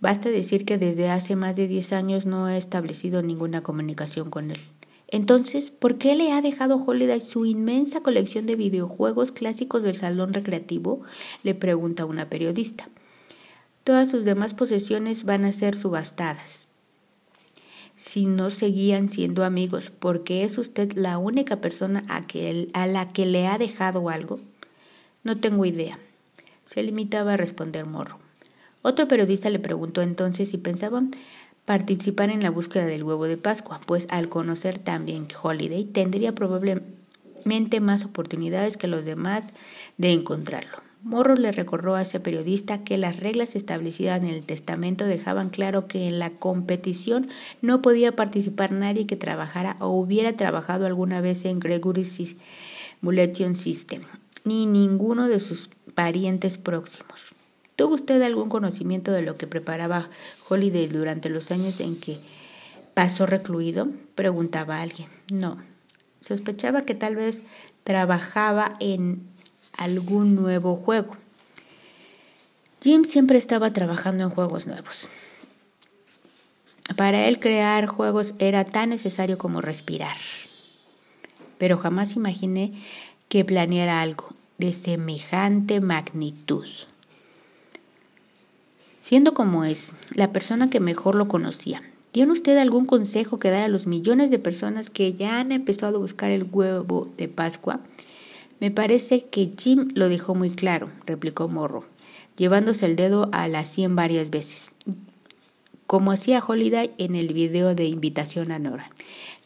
Basta 0.00 0.30
decir 0.30 0.64
que 0.64 0.78
desde 0.78 1.10
hace 1.10 1.36
más 1.36 1.56
de 1.56 1.68
10 1.68 1.92
años 1.92 2.26
no 2.26 2.48
he 2.48 2.56
establecido 2.56 3.22
ninguna 3.22 3.62
comunicación 3.62 4.30
con 4.30 4.50
él. 4.50 4.60
Entonces, 5.06 5.70
¿por 5.70 5.98
qué 5.98 6.16
le 6.16 6.32
ha 6.32 6.40
dejado 6.40 6.76
Holiday 6.76 7.20
su 7.20 7.44
inmensa 7.44 8.00
colección 8.00 8.46
de 8.46 8.56
videojuegos 8.56 9.30
clásicos 9.30 9.82
del 9.82 9.96
salón 9.96 10.32
recreativo? 10.32 11.02
le 11.42 11.54
pregunta 11.54 12.06
una 12.06 12.30
periodista. 12.30 12.88
Todas 13.84 14.10
sus 14.10 14.24
demás 14.24 14.54
posesiones 14.54 15.24
van 15.24 15.44
a 15.44 15.52
ser 15.52 15.76
subastadas. 15.76 16.66
Si 17.94 18.26
no 18.26 18.50
seguían 18.50 19.08
siendo 19.08 19.44
amigos, 19.44 19.90
¿por 19.90 20.24
qué 20.24 20.44
es 20.44 20.56
usted 20.56 20.94
la 20.94 21.18
única 21.18 21.60
persona 21.60 22.04
a, 22.08 22.24
a 22.72 22.86
la 22.86 23.12
que 23.12 23.26
le 23.26 23.46
ha 23.46 23.58
dejado 23.58 24.08
algo? 24.08 24.40
No 25.24 25.38
tengo 25.38 25.64
idea. 25.64 25.98
Se 26.72 26.82
limitaba 26.82 27.34
a 27.34 27.36
responder 27.36 27.84
Morro. 27.84 28.18
Otro 28.80 29.06
periodista 29.06 29.50
le 29.50 29.58
preguntó 29.58 30.00
entonces 30.00 30.48
si 30.48 30.56
pensaban 30.56 31.10
participar 31.66 32.30
en 32.30 32.42
la 32.42 32.48
búsqueda 32.48 32.86
del 32.86 33.04
huevo 33.04 33.26
de 33.26 33.36
Pascua, 33.36 33.78
pues 33.84 34.06
al 34.08 34.30
conocer 34.30 34.78
también 34.78 35.26
que 35.26 35.36
Holiday 35.40 35.84
tendría 35.84 36.34
probablemente 36.34 37.80
más 37.80 38.06
oportunidades 38.06 38.78
que 38.78 38.86
los 38.86 39.04
demás 39.04 39.52
de 39.98 40.12
encontrarlo. 40.12 40.78
Morro 41.02 41.34
le 41.34 41.52
recordó 41.52 41.94
a 41.94 42.00
ese 42.00 42.20
periodista 42.20 42.84
que 42.84 42.96
las 42.96 43.20
reglas 43.20 43.54
establecidas 43.54 44.22
en 44.22 44.28
el 44.28 44.42
testamento 44.42 45.04
dejaban 45.04 45.50
claro 45.50 45.86
que 45.86 46.06
en 46.06 46.18
la 46.18 46.30
competición 46.30 47.28
no 47.60 47.82
podía 47.82 48.16
participar 48.16 48.72
nadie 48.72 49.06
que 49.06 49.16
trabajara 49.16 49.76
o 49.78 49.88
hubiera 49.88 50.38
trabajado 50.38 50.86
alguna 50.86 51.20
vez 51.20 51.44
en 51.44 51.60
Gregory's 51.60 52.36
Bulletin 53.02 53.54
System, 53.56 54.00
ni 54.44 54.66
ninguno 54.66 55.28
de 55.28 55.40
sus 55.40 55.70
parientes 55.94 56.58
próximos. 56.58 57.34
¿Tuvo 57.76 57.94
usted 57.94 58.20
algún 58.22 58.48
conocimiento 58.48 59.12
de 59.12 59.22
lo 59.22 59.36
que 59.36 59.46
preparaba 59.46 60.10
Holiday 60.48 60.86
durante 60.88 61.28
los 61.28 61.50
años 61.50 61.80
en 61.80 61.98
que 61.98 62.18
pasó 62.94 63.26
recluido? 63.26 63.88
preguntaba 64.14 64.80
alguien. 64.80 65.08
No. 65.30 65.58
Sospechaba 66.20 66.82
que 66.82 66.94
tal 66.94 67.16
vez 67.16 67.42
trabajaba 67.84 68.76
en 68.78 69.22
algún 69.76 70.34
nuevo 70.34 70.76
juego. 70.76 71.16
Jim 72.82 73.04
siempre 73.04 73.38
estaba 73.38 73.72
trabajando 73.72 74.24
en 74.24 74.30
juegos 74.30 74.66
nuevos. 74.66 75.08
Para 76.96 77.26
él 77.26 77.40
crear 77.40 77.86
juegos 77.86 78.34
era 78.38 78.64
tan 78.64 78.90
necesario 78.90 79.38
como 79.38 79.60
respirar. 79.60 80.16
Pero 81.58 81.78
jamás 81.78 82.16
imaginé 82.16 82.74
que 83.28 83.44
planeara 83.44 84.02
algo 84.02 84.31
de 84.58 84.72
semejante 84.72 85.80
magnitud. 85.80 86.66
Siendo 89.00 89.34
como 89.34 89.64
es, 89.64 89.92
la 90.14 90.32
persona 90.32 90.70
que 90.70 90.78
mejor 90.78 91.16
lo 91.16 91.26
conocía, 91.26 91.82
¿tiene 92.12 92.32
usted 92.32 92.56
algún 92.56 92.86
consejo 92.86 93.38
que 93.38 93.50
dar 93.50 93.62
a 93.62 93.68
los 93.68 93.86
millones 93.86 94.30
de 94.30 94.38
personas 94.38 94.90
que 94.90 95.14
ya 95.14 95.40
han 95.40 95.50
empezado 95.50 95.96
a 95.96 96.00
buscar 96.00 96.30
el 96.30 96.46
huevo 96.50 97.10
de 97.16 97.26
Pascua? 97.26 97.80
Me 98.60 98.70
parece 98.70 99.24
que 99.24 99.50
Jim 99.58 99.88
lo 99.94 100.08
dejó 100.08 100.36
muy 100.36 100.50
claro, 100.50 100.88
replicó 101.04 101.48
Morro, 101.48 101.84
llevándose 102.36 102.86
el 102.86 102.94
dedo 102.94 103.28
a 103.32 103.48
la 103.48 103.64
sien 103.64 103.96
varias 103.96 104.30
veces, 104.30 104.70
como 105.88 106.12
hacía 106.12 106.42
Holiday 106.46 106.92
en 106.96 107.16
el 107.16 107.34
video 107.34 107.74
de 107.74 107.86
invitación 107.86 108.52
a 108.52 108.60
Nora. 108.60 108.88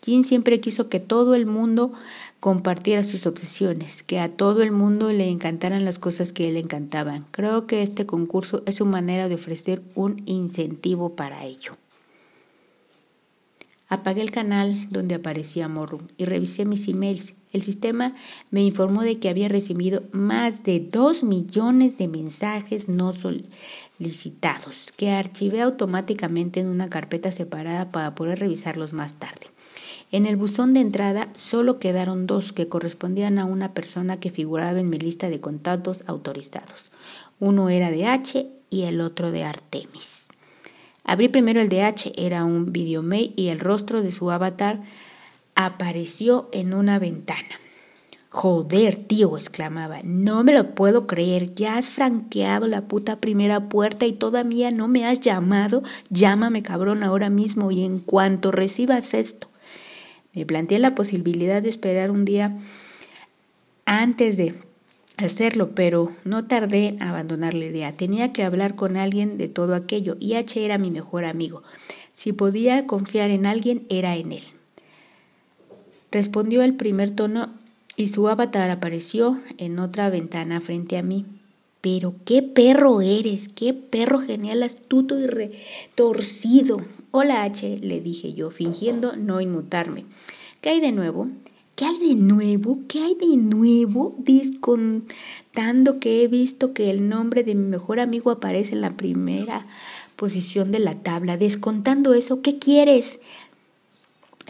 Jim 0.05 0.23
siempre 0.23 0.61
quiso 0.61 0.91
que 0.91 1.01
todo 1.01 1.35
el 1.35 1.47
mundo 1.47 1.93
compartiera 2.41 3.03
sus 3.03 3.27
obsesiones, 3.27 4.03
que 4.03 4.21
a 4.21 4.29
todo 4.29 4.63
el 4.63 4.73
mundo 4.73 5.13
le 5.13 5.29
encantaran 5.29 5.85
las 5.85 5.99
cosas 5.99 6.33
que 6.33 6.51
le 6.51 6.61
encantaban. 6.61 7.27
Creo 7.31 7.67
que 7.67 7.83
este 7.83 8.07
concurso 8.07 8.63
es 8.67 8.77
su 8.77 8.87
manera 8.87 9.29
de 9.29 9.35
ofrecer 9.35 9.83
un 9.95 10.23
incentivo 10.27 11.17
para 11.17 11.45
ello. 11.45 11.77
Apagué 13.89 14.21
el 14.21 14.33
canal 14.33 14.91
donde 14.91 15.15
aparecía 15.15 15.69
Morrum 15.69 16.09
y 16.17 16.25
revisé 16.25 16.65
mis 16.65 16.89
emails. 16.89 17.35
El 17.53 17.63
sistema 17.63 18.15
me 18.51 18.65
informó 18.65 19.03
de 19.03 19.21
que 19.21 19.29
había 19.29 19.49
recibido 19.49 20.03
más 20.11 20.65
de 20.65 20.81
dos 20.81 21.23
millones 21.23 21.97
de 21.97 22.09
mensajes 22.09 22.89
no 22.89 23.13
solicitados, 23.13 24.93
que 24.97 25.13
archivé 25.13 25.63
automáticamente 25.63 26.59
en 26.59 26.67
una 26.67 26.91
carpeta 26.91 27.31
separada 27.31 27.91
para 27.91 28.17
poder 28.17 28.41
revisarlos 28.41 28.93
más 28.93 29.15
tarde. 29.15 29.47
En 30.13 30.25
el 30.25 30.37
buzón 30.37 30.73
de 30.73 30.81
entrada 30.81 31.29
solo 31.35 31.79
quedaron 31.79 32.27
dos 32.27 32.53
que 32.53 32.69
correspondían 32.69 33.39
a 33.39 33.45
una 33.45 33.75
persona 33.75 34.21
que 34.21 34.31
figuraba 34.31 34.79
en 34.79 34.89
mi 34.89 34.99
lista 34.99 35.29
de 35.29 35.41
contactos 35.41 36.05
autorizados. 36.07 36.91
Uno 37.41 37.69
era 37.69 37.91
de 37.91 38.07
H 38.07 38.47
y 38.71 38.83
el 38.83 39.01
otro 39.01 39.31
de 39.31 39.45
Artemis. 39.45 40.27
Abrí 41.05 41.29
primero 41.29 41.61
el 41.61 41.69
de 41.69 41.83
H, 41.83 42.13
era 42.17 42.45
un 42.45 42.73
videomail 42.73 43.33
y 43.37 43.49
el 43.49 43.61
rostro 43.61 44.03
de 44.03 44.11
su 44.11 44.31
avatar 44.31 44.83
apareció 45.55 46.49
en 46.53 46.75
una 46.75 46.99
ventana. 46.99 47.61
Joder, 48.29 48.97
tío, 48.97 49.37
exclamaba, 49.37 50.01
no 50.03 50.45
me 50.45 50.53
lo 50.53 50.75
puedo 50.75 51.07
creer, 51.07 51.55
ya 51.55 51.79
has 51.79 51.89
franqueado 51.89 52.67
la 52.67 52.83
puta 52.83 53.19
primera 53.19 53.69
puerta 53.69 54.05
y 54.05 54.13
todavía 54.13 54.71
no 54.71 54.89
me 54.89 55.07
has 55.07 55.21
llamado, 55.21 55.83
llámame 56.11 56.63
cabrón 56.63 57.03
ahora 57.03 57.31
mismo 57.31 57.71
y 57.71 57.83
en 57.83 57.99
cuanto 57.99 58.51
recibas 58.51 59.15
esto, 59.15 59.49
me 60.37 60.45
planteé 60.47 60.79
la 60.79 60.95
posibilidad 60.95 61.63
de 61.63 61.71
esperar 61.71 62.11
un 62.11 62.27
día 62.27 62.57
antes 63.87 64.37
de 64.37 64.55
hacerlo, 65.17 65.71
pero 65.75 66.13
no 66.25 66.47
tardé 66.47 66.89
en 66.89 67.03
abandonar 67.03 67.55
la 67.55 67.65
idea. 67.65 67.97
Tenía 67.97 68.35
que 68.35 68.45
hablar 68.45 68.75
con 68.75 68.99
alguien 68.99 69.39
de 69.39 69.49
todo 69.49 69.75
aquello 69.75 70.19
y 70.21 70.35
H 70.35 70.63
era 70.63 70.77
mi 70.77 70.91
mejor 70.91 71.25
amigo. 71.25 71.63
Si 72.13 72.35
podía 72.35 72.87
confiar 72.87 73.31
en 73.31 73.47
alguien, 73.47 73.87
era 73.89 74.15
en 74.17 74.33
él. 74.33 74.43
Respondió 76.13 76.63
el 76.63 76.75
primer 76.75 77.13
tono 77.13 77.55
y 77.97 78.09
su 78.09 78.29
avatar 78.29 78.71
apareció 78.71 79.41
en 79.57 79.79
otra 79.79 80.11
ventana 80.11 80.61
frente 80.61 80.99
a 80.99 81.03
mí. 81.03 81.25
Pero 81.81 82.15
qué 82.27 82.43
perro 82.43 83.01
eres, 83.01 83.49
qué 83.49 83.73
perro 83.73 84.19
genial, 84.19 84.63
astuto 84.63 85.19
y 85.19 85.27
retorcido. 85.27 86.85
Hola 87.19 87.45
H, 87.45 87.79
le 87.81 88.03
dije 88.03 88.35
yo, 88.35 88.51
fingiendo 88.51 89.17
no 89.17 89.41
inmutarme. 89.41 90.05
¿Qué 90.61 90.69
hay 90.69 90.81
de 90.81 90.93
nuevo? 90.93 91.29
¿Qué 91.75 91.87
hay 91.87 91.97
de 91.97 92.15
nuevo? 92.15 92.81
¿Qué 92.89 92.99
hay 92.99 93.15
de 93.15 93.39
nuevo? 93.39 94.15
Discontando 94.19 95.99
que 95.99 96.23
he 96.23 96.29
visto 96.29 96.75
que 96.75 96.91
el 96.91 97.09
nombre 97.09 97.43
de 97.43 97.55
mi 97.55 97.67
mejor 97.71 98.01
amigo 98.01 98.31
aparece 98.31 98.75
en 98.75 98.83
la 98.83 98.99
primera 98.99 99.65
posición 100.17 100.73
de 100.73 100.79
la 100.79 100.97
tabla. 100.97 101.39
Descontando 101.39 102.13
eso, 102.13 102.43
¿qué 102.43 102.59
quieres? 102.59 103.19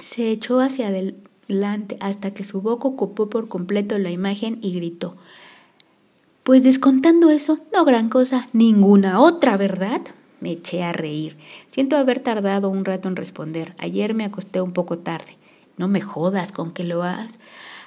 Se 0.01 0.33
echó 0.33 0.59
hacia 0.59 0.89
adelante 0.89 1.99
hasta 2.01 2.35
que 2.35 2.43
su 2.43 2.63
boca 2.63 2.89
ocupó 2.89 3.31
por 3.31 3.47
completo 3.47 3.97
la 3.97 4.11
imagen 4.11 4.59
y 4.61 4.75
gritó. 4.75 5.15
Pues 6.43 6.65
descontando 6.65 7.31
eso, 7.31 7.61
no 7.73 7.85
gran 7.85 8.09
cosa, 8.09 8.49
ninguna 8.53 9.21
otra, 9.21 9.57
¿verdad? 9.57 10.01
Me 10.47 10.53
eché 10.53 10.85
a 10.85 10.93
reír. 10.93 11.37
Siento 11.67 11.97
haber 11.97 12.21
tardado 12.21 12.69
un 12.69 12.85
rato 12.85 13.09
en 13.09 13.17
responder. 13.17 13.75
Ayer 13.79 14.15
me 14.15 14.25
acosté 14.25 14.61
un 14.61 14.71
poco 14.71 14.97
tarde. 14.97 15.39
No 15.77 15.89
me 15.89 16.01
jodas 16.01 16.53
con 16.53 16.71
que 16.71 16.85
lo 16.85 17.03
has 17.03 17.41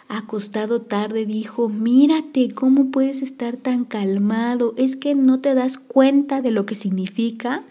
acostado 0.10 0.82
tarde, 0.82 1.26
dijo, 1.26 1.70
mírate, 1.70 2.54
¿cómo 2.54 2.92
puedes 2.92 3.22
estar 3.22 3.56
tan 3.56 3.86
calmado? 3.86 4.74
Es 4.76 4.98
que 4.98 5.16
no 5.16 5.40
te 5.40 5.54
das 5.54 5.78
cuenta 5.78 6.42
de 6.42 6.52
lo 6.52 6.66
que 6.66 6.76
significa. 6.76 7.64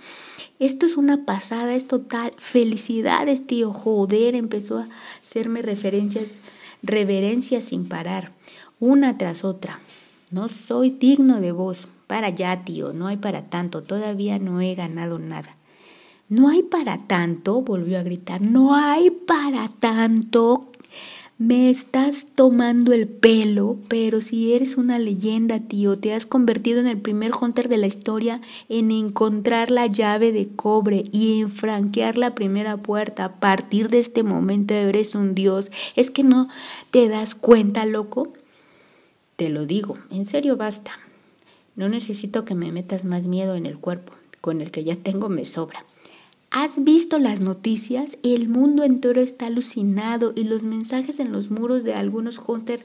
Esto 0.59 0.87
es 0.87 0.97
una 0.97 1.27
pasada, 1.27 1.75
es 1.75 1.87
total. 1.87 2.33
Felicidades, 2.39 3.47
tío. 3.47 3.75
Joder, 3.75 4.35
empezó 4.37 4.79
a 4.79 4.89
hacerme 5.21 5.61
referencias, 5.61 6.31
reverencias 6.83 7.65
sin 7.65 7.87
parar, 7.87 8.33
una 8.81 9.19
tras 9.19 9.45
otra. 9.45 9.81
No 10.31 10.49
soy 10.49 10.89
digno 10.89 11.43
de 11.43 11.53
vos. 11.53 11.89
Para 12.09 12.31
ya, 12.31 12.65
tío, 12.65 12.95
no 12.95 13.07
hay 13.07 13.19
para 13.19 13.51
tanto, 13.51 13.83
todavía 13.83 14.39
no 14.39 14.63
he 14.63 14.75
ganado 14.75 15.19
nada. 15.19 15.57
No 16.31 16.49
hay 16.49 16.63
para 16.63 17.07
tanto, 17.07 17.61
volvió 17.61 17.99
a 17.99 18.03
gritar, 18.03 18.41
no 18.41 18.75
hay 18.75 19.11
para 19.11 19.69
tanto. 19.69 20.73
Me 21.37 21.69
estás 21.69 22.29
tomando 22.35 22.95
el 22.95 23.07
pelo, 23.07 23.77
pero 23.89 24.23
si 24.23 24.55
eres 24.55 24.79
una 24.79 24.99
leyenda, 24.99 25.61
tío, 25.61 25.99
te 25.99 26.15
has 26.15 26.25
convertido 26.25 26.81
en 26.81 26.87
el 26.87 26.99
primer 26.99 27.33
hunter 27.39 27.69
de 27.69 27.77
la 27.77 27.87
historia 27.87 28.41
en 28.71 28.91
encontrar 28.91 29.71
la 29.71 29.87
llave 29.87 30.33
de 30.33 30.49
cobre 30.49 31.05
y 31.13 31.41
en 31.41 31.51
franquear 31.51 32.17
la 32.17 32.35
primera 32.35 32.79
puerta. 32.79 33.27
A 33.27 33.39
partir 33.39 33.91
de 33.91 33.99
este 33.99 34.23
momento 34.23 34.73
eres 34.73 35.15
un 35.15 35.35
dios. 35.35 35.71
¿Es 35.95 36.11
que 36.11 36.25
no 36.25 36.49
te 36.91 37.09
das 37.09 37.35
cuenta, 37.35 37.85
loco? 37.85 38.33
Te 39.37 39.51
lo 39.51 39.67
digo, 39.67 39.99
en 40.11 40.25
serio 40.25 40.57
basta. 40.57 40.99
No 41.79 41.89
necesito 41.89 42.45
que 42.45 42.57
me 42.57 42.73
metas 42.73 43.05
más 43.05 43.29
miedo 43.29 43.55
en 43.55 43.65
el 43.65 43.79
cuerpo, 43.79 44.13
con 44.41 44.61
el 44.61 44.73
que 44.73 44.83
ya 44.83 44.97
tengo 44.97 45.29
me 45.29 45.45
sobra. 45.45 45.85
¿Has 46.51 46.83
visto 46.83 47.21
las 47.21 47.41
noticias? 47.41 48.19
El 48.25 48.49
mundo 48.49 48.83
entero 48.83 49.21
está 49.21 49.47
alucinado 49.47 50.33
y 50.35 50.43
los 50.43 50.65
mensajes 50.65 51.21
en 51.21 51.31
los 51.31 51.53
muros 51.53 51.85
de 51.85 51.95
algunos 51.95 52.41
hunters 52.45 52.83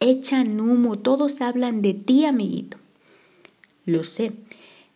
echan 0.00 0.60
humo. 0.60 0.98
Todos 0.98 1.40
hablan 1.40 1.80
de 1.80 1.94
ti, 1.94 2.26
amiguito. 2.26 2.76
Lo 3.86 4.04
sé. 4.04 4.32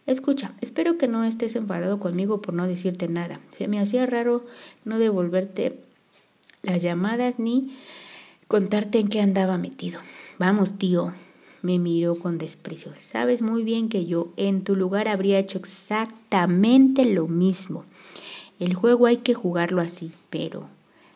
Escucha, 0.04 0.52
espero 0.60 0.98
que 0.98 1.08
no 1.08 1.24
estés 1.24 1.56
enfadado 1.56 1.98
conmigo 2.00 2.42
por 2.42 2.52
no 2.52 2.66
decirte 2.66 3.08
nada. 3.08 3.40
Se 3.56 3.68
me 3.68 3.80
hacía 3.80 4.04
raro 4.04 4.44
no 4.84 4.98
devolverte 4.98 5.80
las 6.60 6.82
llamadas 6.82 7.38
ni 7.38 7.74
contarte 8.48 8.98
en 8.98 9.08
qué 9.08 9.22
andaba 9.22 9.56
metido. 9.56 9.98
Vamos, 10.38 10.76
tío, 10.76 11.14
me 11.68 11.78
miró 11.78 12.18
con 12.18 12.38
desprecio. 12.38 12.92
Sabes 12.96 13.42
muy 13.42 13.62
bien 13.62 13.90
que 13.90 14.06
yo 14.06 14.28
en 14.38 14.64
tu 14.64 14.74
lugar 14.74 15.06
habría 15.06 15.38
hecho 15.38 15.58
exactamente 15.58 17.04
lo 17.04 17.28
mismo. 17.28 17.84
El 18.58 18.72
juego 18.72 19.04
hay 19.04 19.18
que 19.18 19.34
jugarlo 19.34 19.82
así, 19.82 20.12
pero 20.30 20.66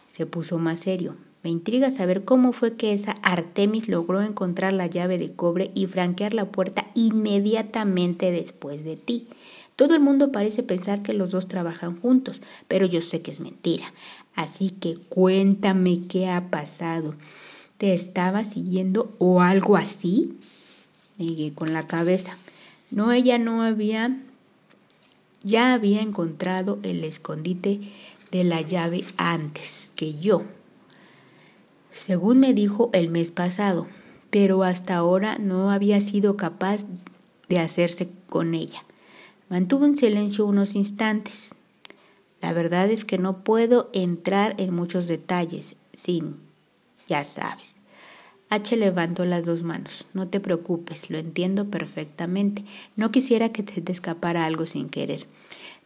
se 0.09 0.27
puso 0.27 0.59
más 0.59 0.81
serio. 0.81 1.17
Me 1.43 1.49
intriga 1.49 1.91
saber 1.91 2.27
cómo 2.27 2.53
fue 2.53 2.75
que 2.75 2.93
esa 2.93 3.13
Artemis 3.23 3.89
logró 3.89 4.21
encontrar 4.21 4.75
la 4.75 4.89
llave 4.89 5.17
de 5.17 5.33
cobre 5.33 5.71
y 5.75 5.87
franquear 5.87 6.35
la 6.35 6.45
puerta 6.45 6.87
inmediatamente 6.95 8.31
después 8.31 8.85
de 8.85 8.99
ti. 8.99 9.29
Todo 9.75 9.95
el 9.95 10.01
mundo 10.01 10.33
parece 10.33 10.63
pensar 10.63 11.03
que 11.03 11.15
los 11.15 11.31
dos 11.31 11.49
trabajan 11.49 11.99
juntos, 11.99 12.43
pero 12.69 12.85
yo 12.85 13.01
sé 13.01 13.23
que 13.23 13.31
es 13.31 13.41
mentira. 13.41 13.95
Así 14.35 14.69
que 14.69 14.97
cuéntame 15.09 16.03
qué 16.09 16.29
ha 16.29 16.51
pasado 16.51 17.15
te 17.83 17.95
estaba 17.95 18.45
siguiendo 18.45 19.13
o 19.19 19.41
algo 19.41 19.77
así? 19.77 20.39
Negué 21.19 21.53
con 21.53 21.73
la 21.73 21.89
cabeza. 21.89 22.37
No, 22.93 23.11
ella 23.11 23.39
no 23.39 23.65
había, 23.65 24.21
ya 25.43 25.75
había 25.75 26.01
encontrado 26.01 26.79
el 26.85 27.03
escondite 27.03 27.81
de 28.31 28.45
la 28.45 28.61
llave 28.61 29.05
antes 29.17 29.93
que 29.97 30.17
yo, 30.21 30.45
según 31.91 32.39
me 32.39 32.55
dijo 32.55 32.89
el 32.93 33.09
mes 33.09 33.33
pasado, 33.33 33.89
pero 34.31 34.63
hasta 34.63 34.95
ahora 34.95 35.39
no 35.39 35.73
había 35.73 35.99
sido 35.99 36.37
capaz 36.37 36.87
de 37.49 37.59
hacerse 37.59 38.11
con 38.29 38.55
ella. 38.55 38.85
Mantuvo 39.49 39.87
en 39.87 39.97
silencio 39.97 40.47
unos 40.47 40.77
instantes. 40.77 41.57
La 42.41 42.53
verdad 42.53 42.89
es 42.91 43.05
que 43.05 43.19
no 43.19 43.43
puedo 43.43 43.91
entrar 43.93 44.55
en 44.59 44.73
muchos 44.73 45.09
detalles 45.09 45.75
sin 45.93 46.52
ya 47.13 47.25
sabes. 47.25 47.77
H 48.49 48.75
levantó 48.75 49.27
las 49.27 49.45
dos 49.45 49.63
manos. 49.63 50.07
No 50.15 50.29
te 50.29 50.41
preocupes, 50.41 51.11
lo 51.11 51.19
entiendo 51.19 51.69
perfectamente. 51.69 52.65
No 52.97 53.11
quisiera 53.11 53.51
que 53.51 53.63
te, 53.63 53.93
escapara 53.93 54.47
algo 54.47 54.65
sin 54.65 54.89
querer. 54.89 55.27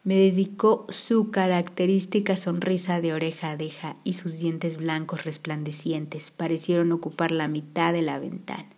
Me 0.05 0.15
dedicó 0.15 0.87
su 0.89 1.33
característica 1.33 2.37
sonrisa 2.37 3.01
de 3.01 3.13
oreja 3.13 3.51
a 3.51 3.55
oreja 3.55 3.97
y 4.05 4.13
sus 4.13 4.39
dientes 4.39 4.77
blancos 4.77 5.25
resplandecientes 5.25 6.31
parecieron 6.31 6.93
ocupar 6.93 7.33
la 7.33 7.49
mitad 7.49 7.93
de 7.93 8.03
la 8.03 8.21
ventana. 8.21 8.69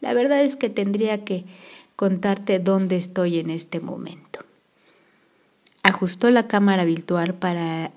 La 0.00 0.14
verdad 0.14 0.42
es 0.42 0.56
que 0.56 0.70
tendría 0.70 1.24
que 1.24 1.44
contarte 1.94 2.58
dónde 2.58 2.96
estoy 2.96 3.38
en 3.38 3.50
este 3.50 3.78
momento. 3.78 4.40
Ajustó 5.84 6.28
la 6.30 6.48
cámara 6.48 6.84
virtual 6.84 7.34
para 7.34 7.92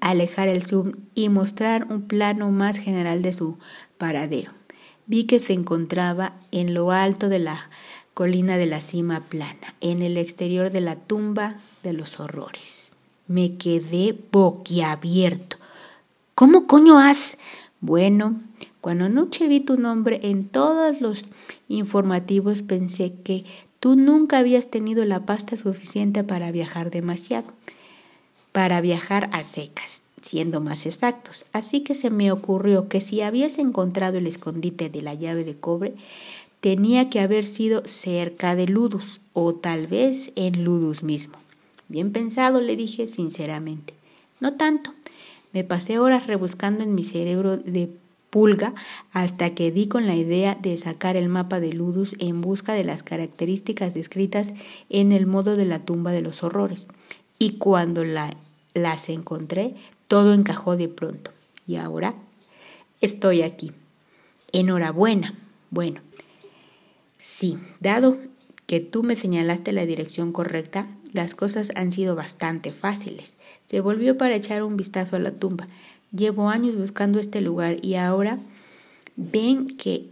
alejar 0.00 0.48
el 0.48 0.62
zoom 0.62 0.92
y 1.14 1.28
mostrar 1.28 1.86
un 1.90 2.02
plano 2.02 2.50
más 2.50 2.78
general 2.78 3.22
de 3.22 3.32
su 3.32 3.58
paradero. 3.98 4.52
Vi 5.06 5.24
que 5.24 5.38
se 5.38 5.52
encontraba 5.52 6.34
en 6.50 6.74
lo 6.74 6.90
alto 6.90 7.28
de 7.28 7.38
la 7.38 7.70
colina 8.14 8.56
de 8.56 8.66
la 8.66 8.80
cima 8.80 9.28
plana, 9.28 9.74
en 9.80 10.02
el 10.02 10.16
exterior 10.16 10.70
de 10.70 10.80
la 10.80 10.96
tumba 10.96 11.56
de 11.82 11.92
los 11.92 12.20
horrores. 12.20 12.92
Me 13.26 13.56
quedé 13.56 14.18
boquiabierto. 14.30 15.56
¿Cómo 16.34 16.66
coño 16.66 16.98
has? 16.98 17.38
Bueno, 17.80 18.40
cuando 18.80 19.06
anoche 19.06 19.48
vi 19.48 19.60
tu 19.60 19.76
nombre 19.76 20.20
en 20.22 20.48
todos 20.48 21.00
los 21.00 21.26
informativos 21.68 22.62
pensé 22.62 23.14
que 23.22 23.44
tú 23.78 23.96
nunca 23.96 24.38
habías 24.38 24.70
tenido 24.70 25.04
la 25.04 25.26
pasta 25.26 25.56
suficiente 25.56 26.24
para 26.24 26.50
viajar 26.50 26.90
demasiado 26.90 27.52
para 28.52 28.80
viajar 28.80 29.30
a 29.32 29.44
secas, 29.44 30.02
siendo 30.20 30.60
más 30.60 30.86
exactos. 30.86 31.46
Así 31.52 31.80
que 31.80 31.94
se 31.94 32.10
me 32.10 32.32
ocurrió 32.32 32.88
que 32.88 33.00
si 33.00 33.20
habías 33.20 33.58
encontrado 33.58 34.18
el 34.18 34.26
escondite 34.26 34.90
de 34.90 35.02
la 35.02 35.14
llave 35.14 35.44
de 35.44 35.56
cobre, 35.56 35.94
tenía 36.60 37.10
que 37.10 37.20
haber 37.20 37.46
sido 37.46 37.82
cerca 37.84 38.54
de 38.54 38.66
Ludus 38.66 39.20
o 39.32 39.54
tal 39.54 39.86
vez 39.86 40.32
en 40.36 40.64
Ludus 40.64 41.02
mismo. 41.02 41.34
Bien 41.88 42.12
pensado, 42.12 42.60
le 42.60 42.76
dije 42.76 43.08
sinceramente. 43.08 43.94
No 44.40 44.54
tanto. 44.54 44.94
Me 45.52 45.64
pasé 45.64 45.98
horas 45.98 46.26
rebuscando 46.26 46.84
en 46.84 46.94
mi 46.94 47.02
cerebro 47.02 47.56
de 47.56 47.90
pulga 48.30 48.74
hasta 49.12 49.54
que 49.54 49.72
di 49.72 49.88
con 49.88 50.06
la 50.06 50.14
idea 50.14 50.54
de 50.54 50.76
sacar 50.76 51.16
el 51.16 51.28
mapa 51.28 51.58
de 51.58 51.72
Ludus 51.72 52.14
en 52.20 52.40
busca 52.40 52.74
de 52.74 52.84
las 52.84 53.02
características 53.02 53.94
descritas 53.94 54.54
en 54.88 55.10
el 55.10 55.26
modo 55.26 55.56
de 55.56 55.64
la 55.64 55.80
tumba 55.80 56.12
de 56.12 56.22
los 56.22 56.44
horrores 56.44 56.86
y 57.40 57.52
cuando 57.52 58.04
la, 58.04 58.36
las 58.74 59.08
encontré, 59.08 59.74
todo 60.06 60.34
encajó 60.34 60.76
de 60.76 60.88
pronto. 60.88 61.32
Y 61.66 61.76
ahora 61.76 62.14
estoy 63.00 63.42
aquí. 63.42 63.72
Enhorabuena. 64.52 65.34
Bueno, 65.70 66.00
sí, 67.16 67.58
dado 67.80 68.18
que 68.66 68.78
tú 68.78 69.02
me 69.02 69.16
señalaste 69.16 69.72
la 69.72 69.86
dirección 69.86 70.32
correcta, 70.32 70.86
las 71.12 71.34
cosas 71.34 71.72
han 71.74 71.90
sido 71.90 72.14
bastante 72.14 72.72
fáciles. 72.72 73.38
Se 73.66 73.80
volvió 73.80 74.18
para 74.18 74.36
echar 74.36 74.62
un 74.62 74.76
vistazo 74.76 75.16
a 75.16 75.20
la 75.20 75.32
tumba. 75.32 75.66
Llevo 76.12 76.50
años 76.50 76.76
buscando 76.76 77.18
este 77.18 77.40
lugar 77.40 77.78
y 77.82 77.94
ahora 77.94 78.38
ven 79.16 79.66
que 79.66 80.10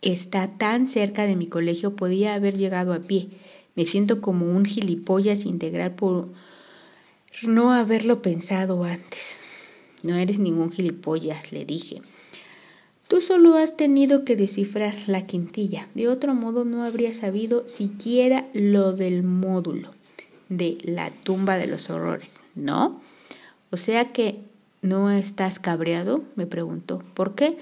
está 0.00 0.48
tan 0.56 0.88
cerca 0.88 1.26
de 1.26 1.36
mi 1.36 1.48
colegio, 1.48 1.96
podía 1.96 2.34
haber 2.34 2.56
llegado 2.56 2.94
a 2.94 3.00
pie. 3.00 3.28
Me 3.78 3.86
siento 3.86 4.20
como 4.20 4.46
un 4.46 4.64
gilipollas 4.64 5.46
integral 5.46 5.94
por 5.94 6.26
no 7.44 7.72
haberlo 7.72 8.22
pensado 8.22 8.82
antes. 8.82 9.46
No 10.02 10.16
eres 10.16 10.40
ningún 10.40 10.72
gilipollas, 10.72 11.52
le 11.52 11.64
dije. 11.64 12.02
Tú 13.06 13.20
solo 13.20 13.54
has 13.54 13.76
tenido 13.76 14.24
que 14.24 14.34
descifrar 14.34 14.96
la 15.06 15.28
quintilla. 15.28 15.86
De 15.94 16.08
otro 16.08 16.34
modo 16.34 16.64
no 16.64 16.82
habría 16.82 17.14
sabido 17.14 17.68
siquiera 17.68 18.48
lo 18.52 18.94
del 18.94 19.22
módulo 19.22 19.94
de 20.48 20.78
la 20.82 21.12
tumba 21.12 21.56
de 21.56 21.68
los 21.68 21.88
horrores, 21.88 22.40
¿no? 22.56 23.00
O 23.70 23.76
sea 23.76 24.10
que 24.10 24.40
no 24.82 25.08
estás 25.08 25.60
cabreado, 25.60 26.24
me 26.34 26.46
preguntó. 26.46 26.98
¿Por 27.14 27.36
qué? 27.36 27.56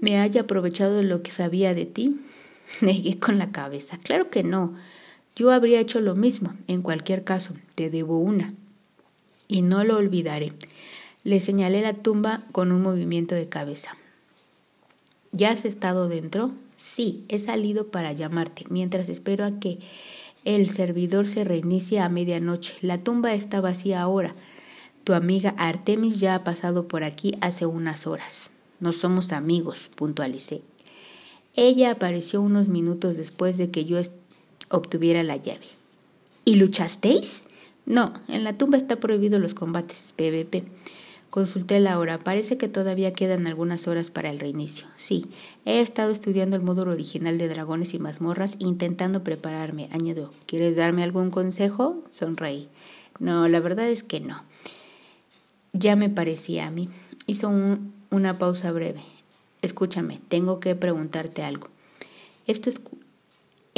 ¿Me 0.00 0.18
haya 0.18 0.40
aprovechado 0.40 1.04
lo 1.04 1.22
que 1.22 1.30
sabía 1.30 1.74
de 1.74 1.86
ti? 1.86 2.20
Negué 2.80 3.20
con 3.20 3.38
la 3.38 3.52
cabeza. 3.52 3.98
Claro 4.02 4.30
que 4.30 4.42
no. 4.42 4.74
Yo 5.36 5.50
habría 5.50 5.80
hecho 5.80 6.00
lo 6.00 6.14
mismo. 6.14 6.54
En 6.66 6.80
cualquier 6.80 7.22
caso, 7.22 7.54
te 7.74 7.90
debo 7.90 8.18
una. 8.18 8.54
Y 9.48 9.60
no 9.60 9.84
lo 9.84 9.98
olvidaré. 9.98 10.54
Le 11.24 11.40
señalé 11.40 11.82
la 11.82 11.92
tumba 11.92 12.44
con 12.52 12.72
un 12.72 12.80
movimiento 12.80 13.34
de 13.34 13.48
cabeza. 13.48 13.96
¿Ya 15.32 15.50
has 15.50 15.66
estado 15.66 16.08
dentro? 16.08 16.52
Sí, 16.78 17.24
he 17.28 17.38
salido 17.38 17.88
para 17.88 18.12
llamarte, 18.12 18.64
mientras 18.70 19.08
espero 19.10 19.44
a 19.44 19.60
que 19.60 19.78
el 20.44 20.70
servidor 20.70 21.28
se 21.28 21.44
reinicie 21.44 22.00
a 22.00 22.08
medianoche. 22.08 22.76
La 22.80 22.98
tumba 22.98 23.34
está 23.34 23.60
vacía 23.60 24.00
ahora. 24.00 24.34
Tu 25.04 25.12
amiga 25.12 25.54
Artemis 25.58 26.18
ya 26.18 26.34
ha 26.34 26.44
pasado 26.44 26.88
por 26.88 27.04
aquí 27.04 27.34
hace 27.40 27.66
unas 27.66 28.06
horas. 28.06 28.50
No 28.80 28.92
somos 28.92 29.32
amigos, 29.32 29.90
puntualicé. 29.94 30.62
Ella 31.54 31.90
apareció 31.90 32.40
unos 32.40 32.68
minutos 32.68 33.16
después 33.16 33.56
de 33.58 33.70
que 33.70 33.84
yo 33.84 33.98
obtuviera 34.68 35.22
la 35.22 35.36
llave. 35.36 35.66
¿Y 36.44 36.56
luchasteis? 36.56 37.44
No, 37.86 38.14
en 38.28 38.44
la 38.44 38.58
tumba 38.58 38.76
está 38.76 38.96
prohibido 38.96 39.38
los 39.38 39.54
combates 39.54 40.12
PvP. 40.16 40.64
Consulté 41.30 41.80
la 41.80 41.98
hora. 41.98 42.18
Parece 42.18 42.56
que 42.56 42.68
todavía 42.68 43.12
quedan 43.12 43.46
algunas 43.46 43.88
horas 43.88 44.10
para 44.10 44.30
el 44.30 44.38
reinicio. 44.38 44.86
Sí, 44.94 45.26
he 45.64 45.80
estado 45.80 46.10
estudiando 46.10 46.56
el 46.56 46.62
módulo 46.62 46.92
original 46.92 47.36
de 47.36 47.48
dragones 47.48 47.94
y 47.94 47.98
mazmorras 47.98 48.56
intentando 48.58 49.22
prepararme. 49.22 49.88
Añadió. 49.92 50.32
¿Quieres 50.46 50.76
darme 50.76 51.02
algún 51.02 51.30
consejo? 51.30 52.02
Sonreí. 52.10 52.68
No, 53.18 53.48
la 53.48 53.60
verdad 53.60 53.88
es 53.88 54.02
que 54.02 54.20
no. 54.20 54.44
Ya 55.72 55.94
me 55.94 56.08
parecía 56.08 56.66
a 56.66 56.70
mí. 56.70 56.88
Hizo 57.26 57.52
una 58.10 58.38
pausa 58.38 58.72
breve. 58.72 59.02
Escúchame, 59.62 60.20
tengo 60.28 60.58
que 60.58 60.74
preguntarte 60.74 61.42
algo. 61.42 61.68
Esto 62.46 62.70
es, 62.70 62.80